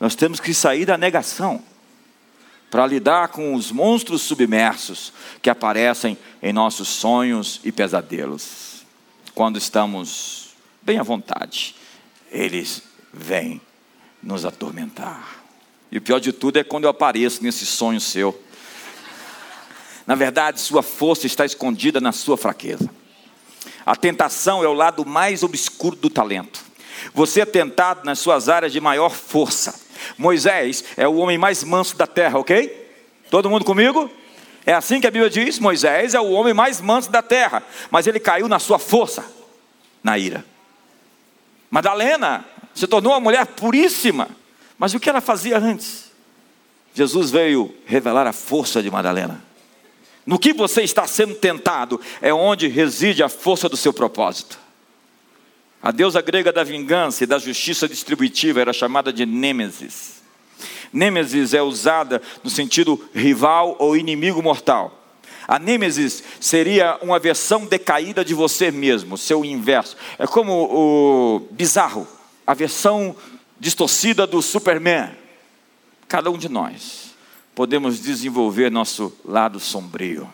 [0.00, 1.62] Nós temos que sair da negação
[2.68, 8.84] para lidar com os monstros submersos que aparecem em nossos sonhos e pesadelos.
[9.36, 11.76] Quando estamos bem à vontade,
[12.28, 12.82] eles
[13.14, 13.60] vêm
[14.20, 15.41] nos atormentar.
[15.92, 18.42] E o pior de tudo é quando eu apareço nesse sonho seu.
[20.06, 22.88] Na verdade, sua força está escondida na sua fraqueza.
[23.84, 26.64] A tentação é o lado mais obscuro do talento.
[27.12, 29.78] Você é tentado nas suas áreas de maior força.
[30.16, 32.90] Moisés é o homem mais manso da terra, ok?
[33.30, 34.10] Todo mundo comigo?
[34.64, 38.06] É assim que a Bíblia diz: Moisés é o homem mais manso da terra, mas
[38.06, 39.24] ele caiu na sua força,
[40.02, 40.42] na ira.
[41.70, 44.28] Madalena se tornou uma mulher puríssima,
[44.82, 46.10] mas o que ela fazia antes?
[46.92, 49.40] Jesus veio revelar a força de Madalena.
[50.26, 54.58] No que você está sendo tentado é onde reside a força do seu propósito.
[55.80, 60.20] A deusa grega da vingança e da justiça distributiva era chamada de Nêmesis.
[60.92, 65.00] Nêmesis é usada no sentido rival ou inimigo mortal.
[65.46, 69.96] A Nêmesis seria uma versão decaída de você mesmo, seu inverso.
[70.18, 72.04] É como o bizarro,
[72.44, 73.14] a versão
[73.62, 75.16] distorcida do Superman.
[76.08, 77.14] Cada um de nós
[77.54, 80.28] podemos desenvolver nosso lado sombrio,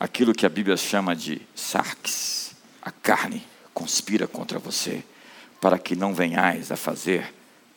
[0.00, 2.54] aquilo que a Bíblia chama de sarx.
[2.80, 5.04] A carne conspira contra você
[5.60, 7.34] para que não venhais a fazer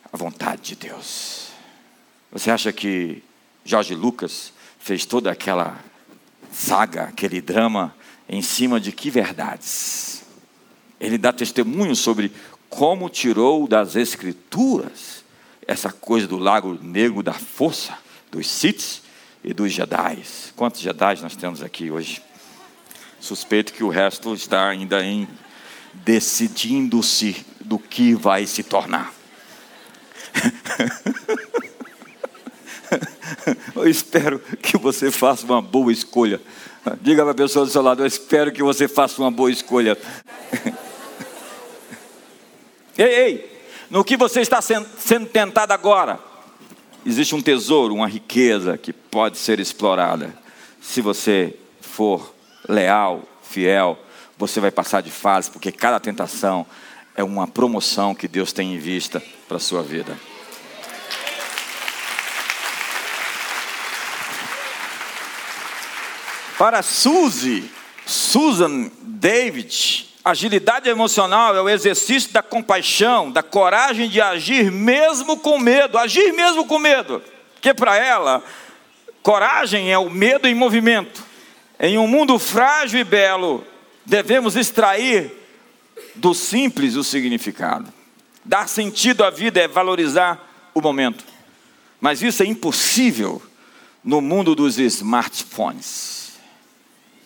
[0.10, 1.49] a vontade de Deus.
[2.31, 3.21] Você acha que
[3.65, 5.84] Jorge Lucas fez toda aquela
[6.49, 7.93] saga, aquele drama,
[8.29, 10.23] em cima de que verdades?
[10.97, 12.31] Ele dá testemunho sobre
[12.71, 15.23] como tirou das Escrituras
[15.67, 17.97] essa coisa do lago negro da força,
[18.31, 19.01] dos Siths
[19.43, 20.23] e dos Jedi.
[20.55, 22.23] Quantos Jedi nós temos aqui hoje?
[23.19, 25.27] Suspeito que o resto está ainda em
[25.93, 29.13] decidindo-se do que vai se tornar.
[33.75, 36.41] Eu espero que você faça uma boa escolha.
[37.01, 39.97] Diga para a pessoa do seu lado: Eu espero que você faça uma boa escolha.
[42.97, 46.19] Ei, ei, no que você está sendo tentado agora,
[47.06, 50.34] existe um tesouro, uma riqueza que pode ser explorada.
[50.82, 52.34] Se você for
[52.67, 53.97] leal, fiel,
[54.38, 56.65] você vai passar de fase, porque cada tentação
[57.15, 60.17] é uma promoção que Deus tem em vista para a sua vida.
[66.58, 67.69] Para Suzy,
[68.06, 75.57] Susan David, agilidade emocional é o exercício da compaixão, da coragem de agir mesmo com
[75.57, 77.21] medo, agir mesmo com medo,
[77.53, 78.43] porque para ela,
[79.23, 81.23] coragem é o medo em movimento.
[81.79, 83.65] Em um mundo frágil e belo,
[84.05, 85.31] devemos extrair
[86.15, 87.91] do simples o significado.
[88.43, 91.23] Dar sentido à vida é valorizar o momento.
[91.99, 93.41] Mas isso é impossível
[94.03, 96.34] no mundo dos smartphones.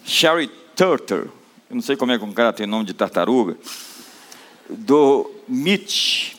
[0.04, 1.32] Sherry Turtle,
[1.70, 3.58] eu não sei como é que um cara tem nome de tartaruga,
[4.70, 6.34] do Mitch,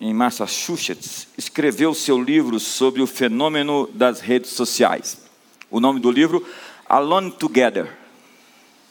[0.00, 5.22] em Massachusetts, escreveu seu livro sobre o fenômeno das redes sociais.
[5.70, 6.46] O nome do livro,
[6.88, 7.96] Alone Together,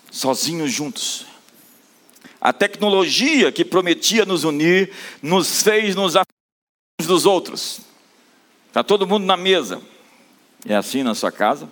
[0.10, 1.25] sozinhos juntos.
[2.39, 7.82] A tecnologia que prometia nos unir, nos fez nos afastar dos outros.
[8.67, 9.82] Está todo mundo na mesa.
[10.65, 11.67] É assim na sua casa?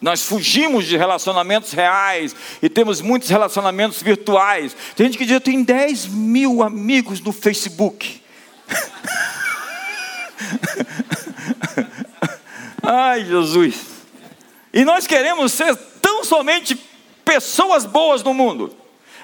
[0.00, 4.76] Nós fugimos de relacionamentos reais e temos muitos relacionamentos virtuais.
[4.94, 8.22] Tem gente que diz: Eu tenho 10 mil amigos no Facebook.
[12.80, 13.86] Ai, Jesus.
[14.72, 16.76] E nós queremos ser tão somente
[17.24, 18.74] pessoas boas no mundo.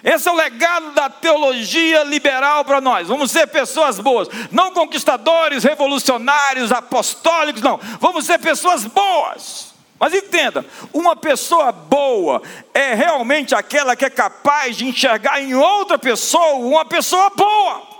[0.02, 3.08] Esse é o legado da teologia liberal para nós.
[3.08, 7.80] Vamos ser pessoas boas, não conquistadores, revolucionários, apostólicos, não.
[8.00, 9.73] Vamos ser pessoas boas.
[9.98, 15.98] Mas entenda, uma pessoa boa é realmente aquela que é capaz de enxergar em outra
[15.98, 17.94] pessoa uma pessoa boa.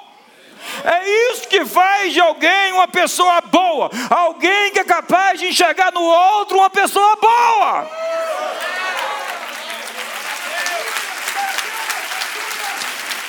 [0.85, 3.91] É isso que faz de alguém uma pessoa boa.
[4.11, 7.91] Alguém que é capaz de enxergar no outro uma pessoa boa.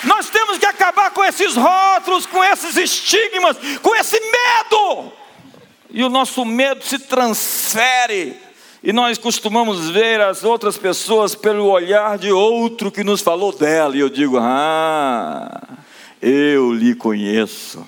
[0.02, 5.12] Nós temos que acabar com esses rótulos, com esses estigmas, com esse medo.
[5.90, 8.45] E o nosso medo se transfere.
[8.86, 13.96] E nós costumamos ver as outras pessoas pelo olhar de outro que nos falou dela.
[13.96, 15.60] E eu digo, ah,
[16.22, 17.84] eu lhe conheço.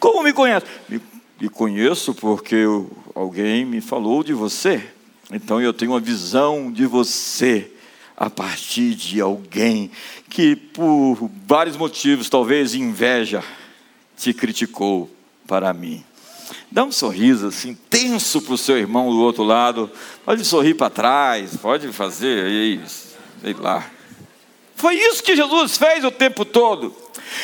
[0.00, 0.66] Como me conhece?
[0.88, 1.00] Me,
[1.40, 4.84] me conheço porque eu, alguém me falou de você.
[5.30, 7.70] Então eu tenho uma visão de você
[8.16, 9.92] a partir de alguém
[10.28, 13.44] que, por vários motivos, talvez inveja,
[14.16, 15.08] te criticou
[15.46, 16.02] para mim.
[16.72, 19.90] Dá um sorriso assim, tenso para o seu irmão do outro lado.
[20.24, 22.80] Pode sorrir para trás, pode fazer aí,
[23.42, 23.90] sei lá.
[24.74, 26.96] Foi isso que Jesus fez o tempo todo.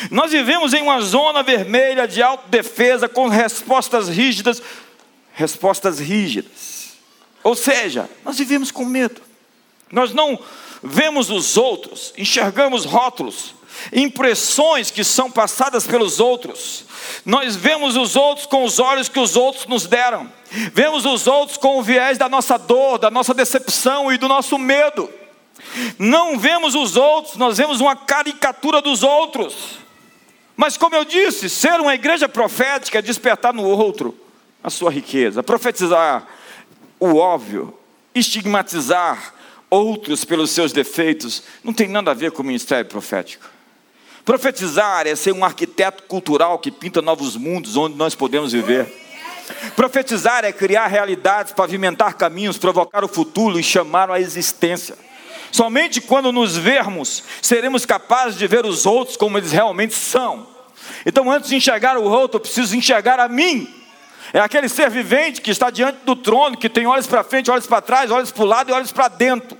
[0.09, 4.63] Nós vivemos em uma zona vermelha de autodefesa com respostas rígidas,
[5.31, 6.93] respostas rígidas.
[7.43, 9.21] Ou seja, nós vivemos com medo.
[9.91, 10.39] Nós não
[10.83, 13.55] vemos os outros, enxergamos rótulos,
[13.93, 16.85] impressões que são passadas pelos outros.
[17.25, 20.31] Nós vemos os outros com os olhos que os outros nos deram.
[20.73, 24.57] Vemos os outros com o viés da nossa dor, da nossa decepção e do nosso
[24.57, 25.09] medo.
[25.97, 29.79] Não vemos os outros, nós vemos uma caricatura dos outros.
[30.55, 34.17] Mas, como eu disse, ser uma igreja profética é despertar no outro
[34.63, 36.27] a sua riqueza, profetizar
[36.99, 37.73] o óbvio,
[38.13, 39.33] estigmatizar
[39.69, 43.45] outros pelos seus defeitos, não tem nada a ver com o ministério profético.
[44.25, 48.87] Profetizar é ser um arquiteto cultural que pinta novos mundos onde nós podemos viver.
[49.75, 54.95] Profetizar é criar realidades, pavimentar caminhos, provocar o futuro e chamar a existência.
[55.51, 60.47] Somente quando nos vermos, seremos capazes de ver os outros como eles realmente são.
[61.05, 63.67] Então, antes de enxergar o outro, eu preciso enxergar a mim.
[64.31, 67.65] É aquele ser vivente que está diante do trono, que tem olhos para frente, olhos
[67.65, 69.57] para trás, olhos para o lado e olhos para dentro.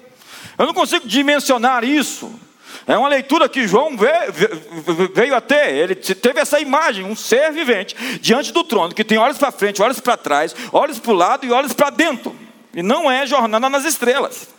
[0.59, 2.37] Eu não consigo dimensionar isso.
[2.85, 5.73] É uma leitura que João veio, veio a ter.
[5.73, 9.81] Ele teve essa imagem, um ser vivente diante do trono, que tem olhos para frente,
[9.81, 12.35] olhos para trás, olhos para o lado e olhos para dentro.
[12.73, 14.49] E não é jornada nas estrelas.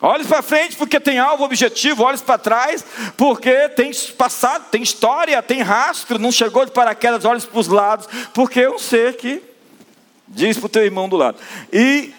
[0.00, 2.84] Olhos para frente porque tem alvo objetivo, olhos para trás
[3.16, 8.08] porque tem passado, tem história, tem rastro, não chegou de paraquedas, olhos para os lados,
[8.34, 9.40] porque é um ser que
[10.26, 11.38] diz para o teu irmão do lado.
[11.72, 12.12] E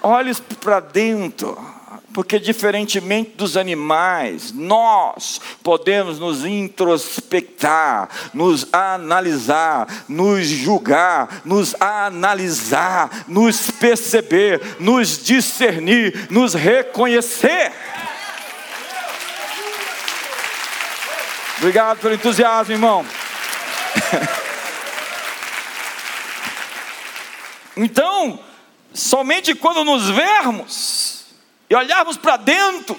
[0.00, 1.73] olhos para dentro,
[2.14, 13.68] porque, diferentemente dos animais, nós podemos nos introspectar, nos analisar, nos julgar, nos analisar, nos
[13.68, 17.72] perceber, nos discernir, nos reconhecer.
[21.58, 23.04] Obrigado pelo entusiasmo, irmão.
[27.76, 28.38] Então,
[28.92, 31.03] somente quando nos vermos
[31.68, 32.96] e olharmos para dentro,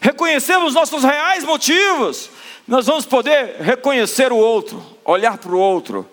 [0.00, 2.30] reconhecermos nossos reais motivos,
[2.66, 6.08] nós vamos poder reconhecer o outro, olhar para o outro,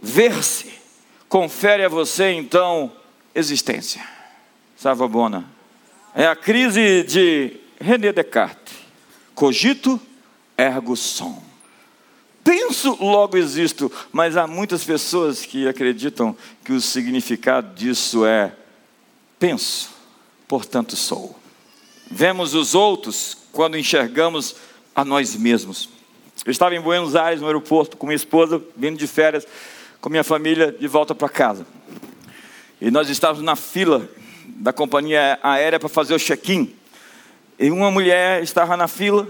[0.00, 0.78] ver-se.
[1.28, 2.90] Confere a você então
[3.34, 4.02] existência.
[4.76, 5.44] Savabona.
[6.14, 8.74] É a crise de René Descartes.
[9.34, 10.00] Cogito
[10.56, 11.40] ergo sum.
[12.42, 18.52] Penso, logo existo, mas há muitas pessoas que acreditam que o significado disso é
[19.38, 19.90] penso,
[20.48, 21.38] portanto sou.
[22.10, 24.56] Vemos os outros quando enxergamos
[24.96, 25.88] a nós mesmos.
[26.44, 29.46] Eu estava em Buenos Aires, no aeroporto, com minha esposa, vindo de férias,
[30.00, 31.66] com minha família, de volta para casa.
[32.80, 34.08] E nós estávamos na fila
[34.46, 36.74] da companhia aérea para fazer o check-in.
[37.58, 39.28] E uma mulher estava na fila,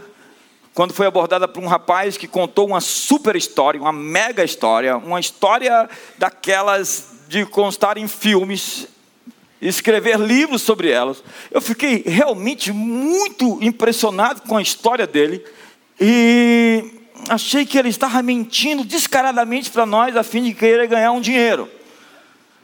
[0.75, 5.19] quando foi abordada por um rapaz que contou uma super história, uma mega história, uma
[5.19, 8.87] história daquelas de constar em filmes,
[9.61, 11.23] escrever livros sobre elas.
[11.51, 15.45] Eu fiquei realmente muito impressionado com a história dele
[16.01, 16.85] e
[17.29, 21.69] achei que ele estava mentindo descaradamente para nós a fim de querer ganhar um dinheiro.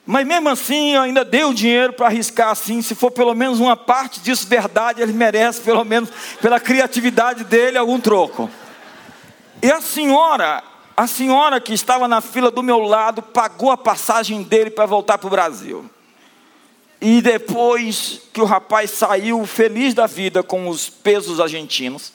[0.07, 2.82] Mas mesmo assim, eu ainda dei o dinheiro para arriscar assim.
[2.82, 6.11] Se for pelo menos uma parte disso verdade, ele merece, pelo menos
[6.42, 8.51] pela criatividade dele, algum troco.
[9.62, 10.62] E a senhora,
[10.95, 15.16] a senhora que estava na fila do meu lado, pagou a passagem dele para voltar
[15.16, 15.90] para o Brasil.
[17.05, 22.15] E depois que o rapaz saiu feliz da vida com os pesos argentinos,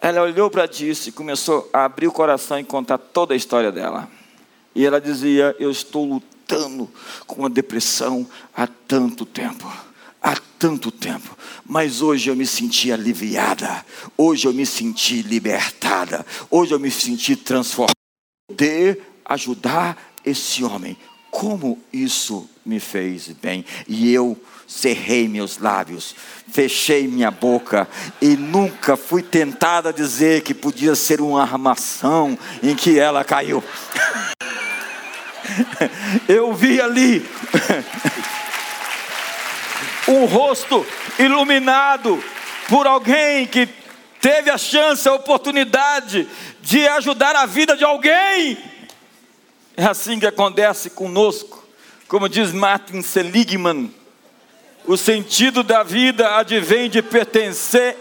[0.00, 3.70] ela olhou para disso e começou a abrir o coração e contar toda a história
[3.70, 4.10] dela.
[4.74, 6.90] E ela dizia: Eu estou lutando
[7.28, 9.72] com a depressão há tanto tempo.
[10.20, 16.74] Há tanto tempo, mas hoje eu me senti aliviada, hoje eu me senti libertada, hoje
[16.74, 17.92] eu me senti transformada.
[18.48, 20.96] Poder ajudar esse homem
[21.30, 23.64] como isso me fez bem.
[23.86, 24.36] E eu
[24.66, 26.14] cerrei meus lábios,
[26.50, 27.88] fechei minha boca
[28.20, 33.62] e nunca fui tentada a dizer que podia ser uma armação em que ela caiu.
[36.28, 37.24] Eu vi ali
[40.08, 40.84] um rosto
[41.18, 42.22] iluminado
[42.68, 43.68] por alguém que
[44.20, 46.28] teve a chance, a oportunidade
[46.60, 48.58] de ajudar a vida de alguém.
[49.76, 51.65] É assim que acontece conosco.
[52.08, 53.92] Como diz Martin Seligman,
[54.84, 57.96] o sentido da vida advém de pertencer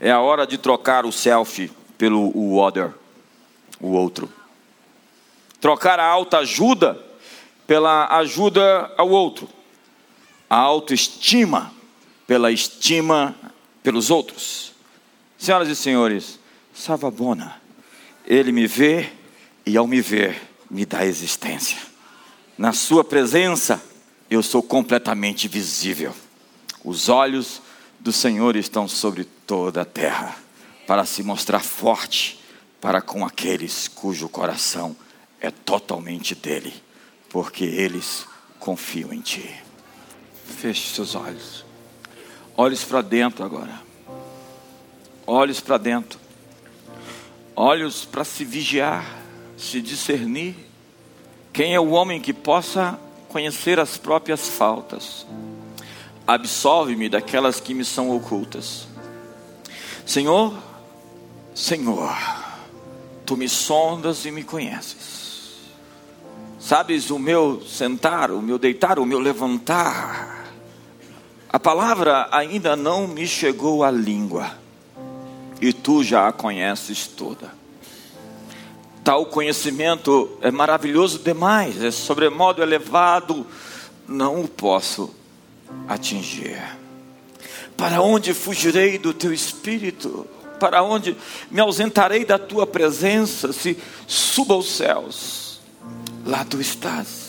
[0.00, 2.92] é a hora de trocar o selfie pelo o other,
[3.80, 4.28] o outro.
[5.60, 7.00] Trocar a alta ajuda
[7.68, 9.48] pela ajuda ao outro.
[10.50, 11.72] A autoestima
[12.26, 13.32] pela estima
[13.80, 14.72] pelos outros.
[15.38, 16.40] Senhoras e senhores,
[16.74, 17.62] Savabona,
[18.26, 19.08] ele me vê
[19.64, 20.36] e ao me ver
[20.68, 21.78] me dá existência.
[22.56, 23.80] Na sua presença
[24.28, 26.12] eu sou completamente visível.
[26.84, 27.62] Os olhos
[28.00, 30.36] do Senhor estão sobre toda a terra,
[30.86, 32.38] para se mostrar forte
[32.80, 34.96] para com aqueles cujo coração
[35.40, 36.72] é totalmente dele,
[37.28, 38.26] porque eles
[38.58, 39.52] confiam em ti.
[40.44, 41.64] Feche seus olhos.
[42.56, 43.82] Olhos para dentro agora.
[45.26, 46.18] Olhos para dentro.
[47.54, 49.04] Olhos para se vigiar,
[49.56, 50.54] se discernir.
[51.52, 55.26] Quem é o homem que possa conhecer as próprias faltas?
[56.28, 58.86] Absolve-me daquelas que me são ocultas.
[60.04, 60.54] Senhor,
[61.54, 62.14] Senhor,
[63.24, 65.56] tu me sondas e me conheces.
[66.60, 70.52] Sabes o meu sentar, o meu deitar, o meu levantar.
[71.48, 74.52] A palavra ainda não me chegou à língua,
[75.62, 77.56] e tu já a conheces toda.
[79.02, 83.46] Tal conhecimento é maravilhoso demais, é sobremodo elevado,
[84.06, 85.16] não o posso
[85.88, 86.60] atingir.
[87.76, 90.26] Para onde fugirei do teu espírito?
[90.58, 91.16] Para onde
[91.50, 93.52] me ausentarei da tua presença?
[93.52, 95.60] Se suba aos céus,
[96.26, 97.28] lá tu estás.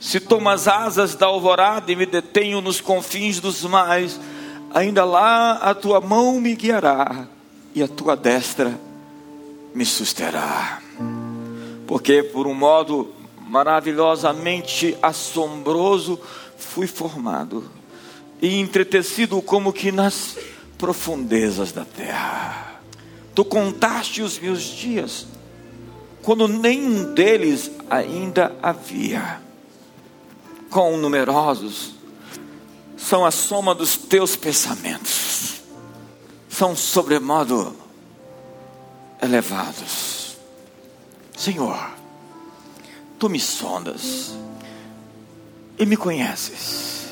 [0.00, 4.18] Se tomo as asas da alvorada e me detenho nos confins dos mares,
[4.72, 7.26] ainda lá a tua mão me guiará
[7.74, 8.78] e a tua destra
[9.74, 10.80] me susterá.
[11.86, 13.12] Porque por um modo
[13.48, 16.18] maravilhosamente assombroso
[16.56, 17.70] fui formado
[18.40, 20.36] e entretecido como que nas
[20.76, 22.80] profundezas da terra.
[23.34, 25.26] Tu contaste os meus dias,
[26.22, 29.40] quando nenhum deles ainda havia.
[30.70, 31.94] Quão numerosos
[32.96, 35.62] são a soma dos teus pensamentos,
[36.48, 37.76] são sobremodo
[39.22, 40.36] elevados.
[41.36, 41.90] Senhor,
[43.18, 44.34] tu me sondas
[45.78, 47.06] e me conheces.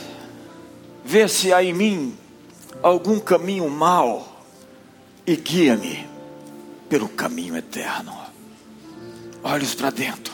[1.04, 2.16] Vê se há em mim
[2.82, 4.42] algum caminho mau
[5.26, 6.06] e guia-me
[6.88, 8.14] pelo caminho eterno.
[9.42, 10.32] Olhos para dentro.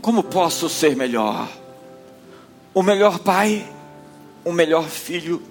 [0.00, 1.48] Como posso ser melhor?
[2.72, 3.68] O melhor pai,
[4.44, 5.42] o melhor filho,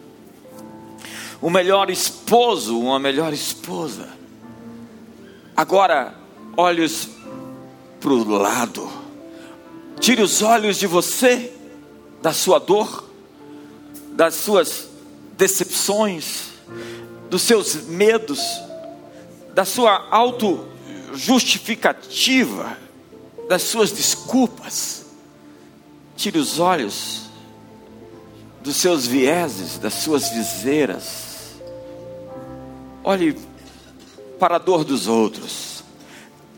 [1.41, 4.09] o melhor esposo, uma melhor esposa.
[5.55, 6.15] Agora,
[6.55, 7.09] olhos
[7.99, 8.89] para o lado
[9.99, 11.51] Tire os olhos de você,
[12.21, 13.09] da sua dor,
[14.13, 14.87] das suas
[15.37, 16.51] decepções,
[17.29, 18.39] dos seus medos,
[19.53, 22.77] da sua auto-justificativa,
[23.47, 25.05] das suas desculpas.
[26.15, 27.23] Tire os olhos
[28.61, 31.57] dos seus vieses, das suas viseiras.
[33.03, 33.37] Olhe
[34.39, 35.81] para a dor dos outros.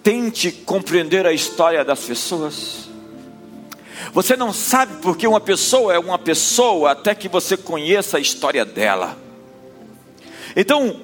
[0.01, 2.88] Tente compreender a história das pessoas.
[4.13, 8.65] Você não sabe porque uma pessoa é uma pessoa até que você conheça a história
[8.65, 9.17] dela.
[10.55, 11.01] Então,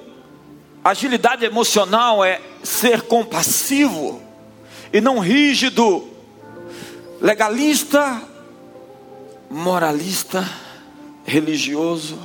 [0.84, 4.20] agilidade emocional é ser compassivo
[4.92, 6.08] e não rígido,
[7.20, 8.22] legalista,
[9.48, 10.48] moralista,
[11.24, 12.18] religioso,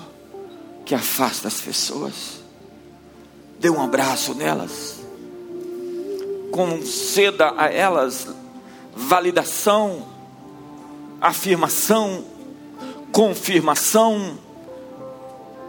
[0.86, 2.42] que afasta as pessoas.
[3.60, 5.00] Dê um abraço nelas,
[6.52, 8.28] conceda a elas
[8.96, 10.06] validação,
[11.22, 12.26] afirmação,
[13.12, 14.40] confirmação,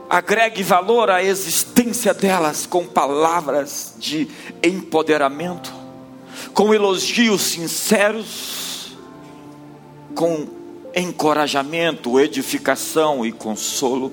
[0.09, 4.29] agregue valor à existência delas com palavras de
[4.63, 5.73] empoderamento,
[6.55, 8.97] com elogios sinceros,
[10.15, 10.47] com
[10.95, 14.13] encorajamento, edificação e consolo.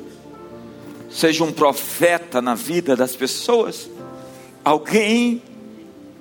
[1.09, 3.89] Seja um profeta na vida das pessoas,
[4.63, 5.41] alguém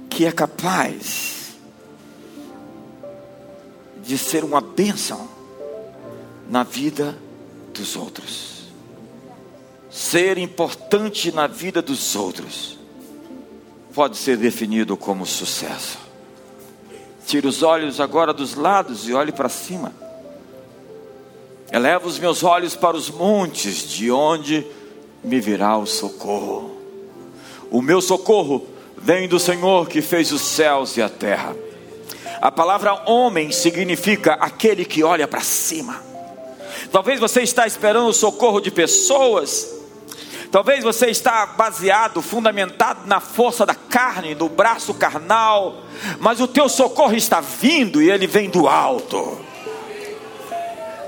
[0.09, 1.38] que é capaz
[4.09, 5.29] de ser uma bênção
[6.49, 7.15] na vida
[7.75, 8.63] dos outros.
[9.91, 12.79] Ser importante na vida dos outros
[13.93, 15.99] pode ser definido como sucesso.
[17.27, 19.93] Tire os olhos agora dos lados e olhe para cima.
[21.71, 24.67] Eleva os meus olhos para os montes, de onde
[25.23, 26.79] me virá o socorro.
[27.71, 31.55] O meu socorro vem do Senhor que fez os céus e a terra.
[32.41, 36.03] A palavra homem significa aquele que olha para cima.
[36.93, 39.77] Talvez você está esperando o socorro de pessoas.
[40.51, 45.83] Talvez você está baseado, fundamentado na força da carne, do braço carnal,
[46.21, 49.39] mas o teu socorro está vindo e ele vem do alto.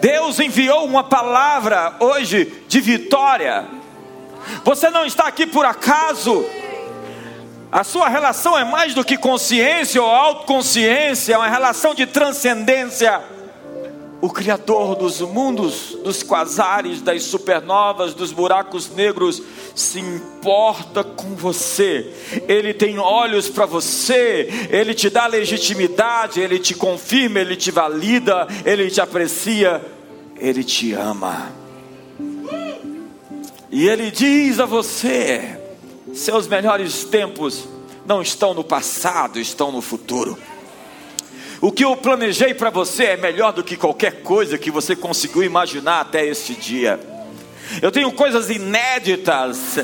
[0.01, 3.67] Deus enviou uma palavra hoje de vitória.
[4.65, 6.45] Você não está aqui por acaso.
[7.73, 13.23] A sua relação é mais do que consciência ou autoconsciência, é uma relação de transcendência.
[14.21, 19.41] O Criador dos mundos, dos quasares, das supernovas, dos buracos negros,
[19.75, 22.13] se importa com você.
[22.49, 28.49] Ele tem olhos para você, ele te dá legitimidade, ele te confirma, ele te valida,
[28.65, 29.81] ele te aprecia,
[30.37, 31.53] ele te ama.
[33.71, 35.60] E ele diz a você:
[36.13, 37.69] seus melhores tempos
[38.07, 40.37] não estão no passado, estão no futuro.
[41.61, 45.43] O que eu planejei para você é melhor do que qualquer coisa que você conseguiu
[45.43, 46.99] imaginar até este dia.
[47.81, 49.79] Eu tenho coisas inéditas,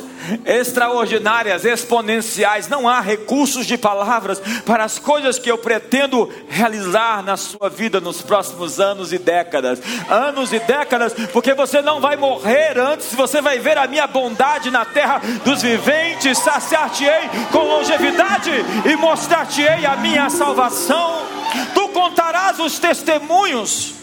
[0.45, 2.69] extraordinárias, exponenciais.
[2.69, 8.01] Não há recursos de palavras para as coisas que eu pretendo realizar na sua vida
[8.01, 9.81] nos próximos anos e décadas.
[10.09, 14.71] Anos e décadas, porque você não vai morrer antes, você vai ver a minha bondade
[14.71, 16.39] na terra dos viventes.
[16.39, 18.51] Saciar-te-ei com longevidade
[18.85, 21.27] e mostrar-te-ei a minha salvação.
[21.75, 23.96] Tu contarás os testemunhos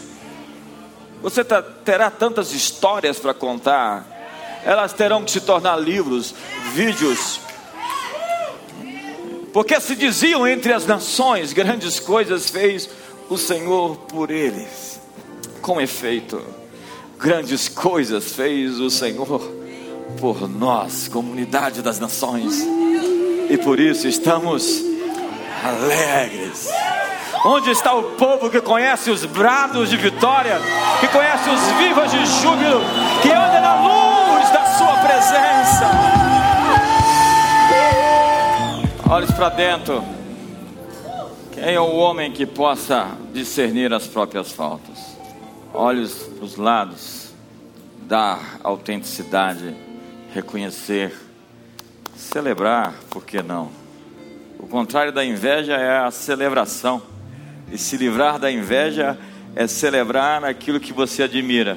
[1.24, 1.42] você
[1.86, 4.06] terá tantas histórias para contar,
[4.66, 6.36] elas terão que se tornar livros,
[6.74, 7.40] vídeos.
[9.54, 12.90] Porque se diziam entre as nações, grandes coisas fez
[13.30, 15.00] o Senhor por eles.
[15.62, 16.42] Com efeito,
[17.18, 19.40] grandes coisas fez o Senhor
[20.20, 22.62] por nós, comunidade das nações.
[23.50, 24.84] E por isso estamos
[25.64, 26.68] alegres.
[27.46, 30.58] Onde está o povo que conhece os brados de vitória,
[31.02, 32.80] que conhece os vivas de júbilo,
[33.22, 35.92] que anda na luz da sua presença?
[39.10, 40.02] Olhos para dentro.
[41.52, 45.18] Quem é o homem que possa discernir as próprias faltas?
[45.74, 47.34] Olhos para os lados,
[48.04, 49.76] dar autenticidade,
[50.34, 51.14] reconhecer,
[52.16, 53.70] celebrar, por que não?
[54.58, 57.13] O contrário da inveja é a celebração.
[57.74, 59.18] E se livrar da inveja
[59.56, 61.76] é celebrar aquilo que você admira,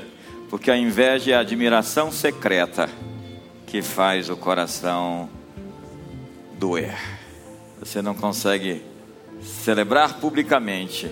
[0.50, 2.86] porque a inveja é a admiração secreta
[3.66, 5.26] que faz o coração
[6.58, 6.94] doer.
[7.80, 8.82] Você não consegue
[9.42, 11.10] celebrar publicamente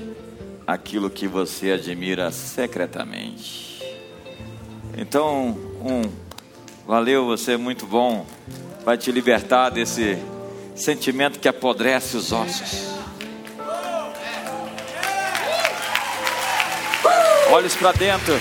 [0.66, 3.82] aquilo que você admira secretamente.
[4.98, 6.02] Então, um,
[6.86, 8.26] valeu, você é muito bom,
[8.84, 10.18] vai te libertar desse
[10.76, 13.03] sentimento que apodrece os ossos.
[17.54, 18.34] Olhos para dentro,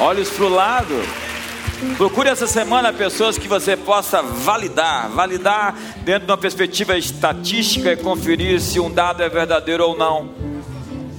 [0.00, 0.94] olhos para o lado.
[1.96, 7.96] Procure essa semana pessoas que você possa validar, validar dentro de uma perspectiva estatística e
[7.96, 10.30] conferir se um dado é verdadeiro ou não.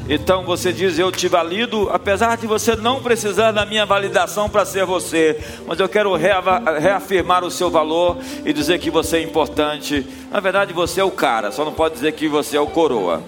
[0.10, 4.66] Então você diz: Eu te valido, apesar de você não precisar da minha validação para
[4.66, 10.06] ser você, mas eu quero reafirmar o seu valor e dizer que você é importante.
[10.30, 13.24] Na verdade, você é o cara, só não pode dizer que você é o coroa.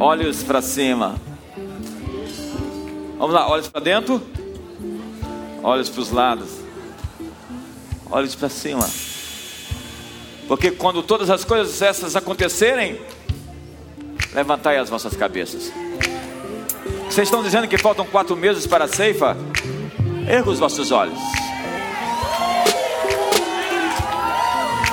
[0.00, 1.16] Olhos para cima.
[3.18, 4.22] Vamos lá, olhos para dentro.
[5.60, 6.48] Olhos para os lados.
[8.08, 8.88] Olhos para cima.
[10.46, 13.00] Porque quando todas as coisas essas acontecerem,
[14.32, 15.72] levantai as vossas cabeças.
[17.06, 19.36] Vocês estão dizendo que faltam quatro meses para a ceifa?
[20.28, 21.18] Erga os vossos olhos.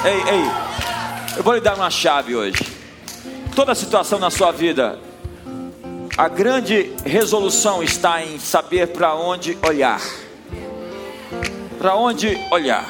[0.03, 2.74] Ei, ei, eu vou lhe dar uma chave hoje
[3.55, 4.99] toda a situação na sua vida,
[6.17, 10.01] a grande resolução está em saber para onde olhar.
[11.77, 12.85] Para onde olhar?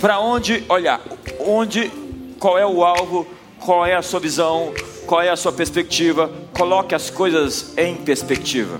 [0.00, 1.00] Para onde olhar?
[1.40, 1.90] Onde,
[2.38, 3.26] qual é o alvo?
[3.58, 4.72] Qual é a sua visão?
[5.06, 6.30] Qual é a sua perspectiva?
[6.56, 8.78] Coloque as coisas em perspectiva.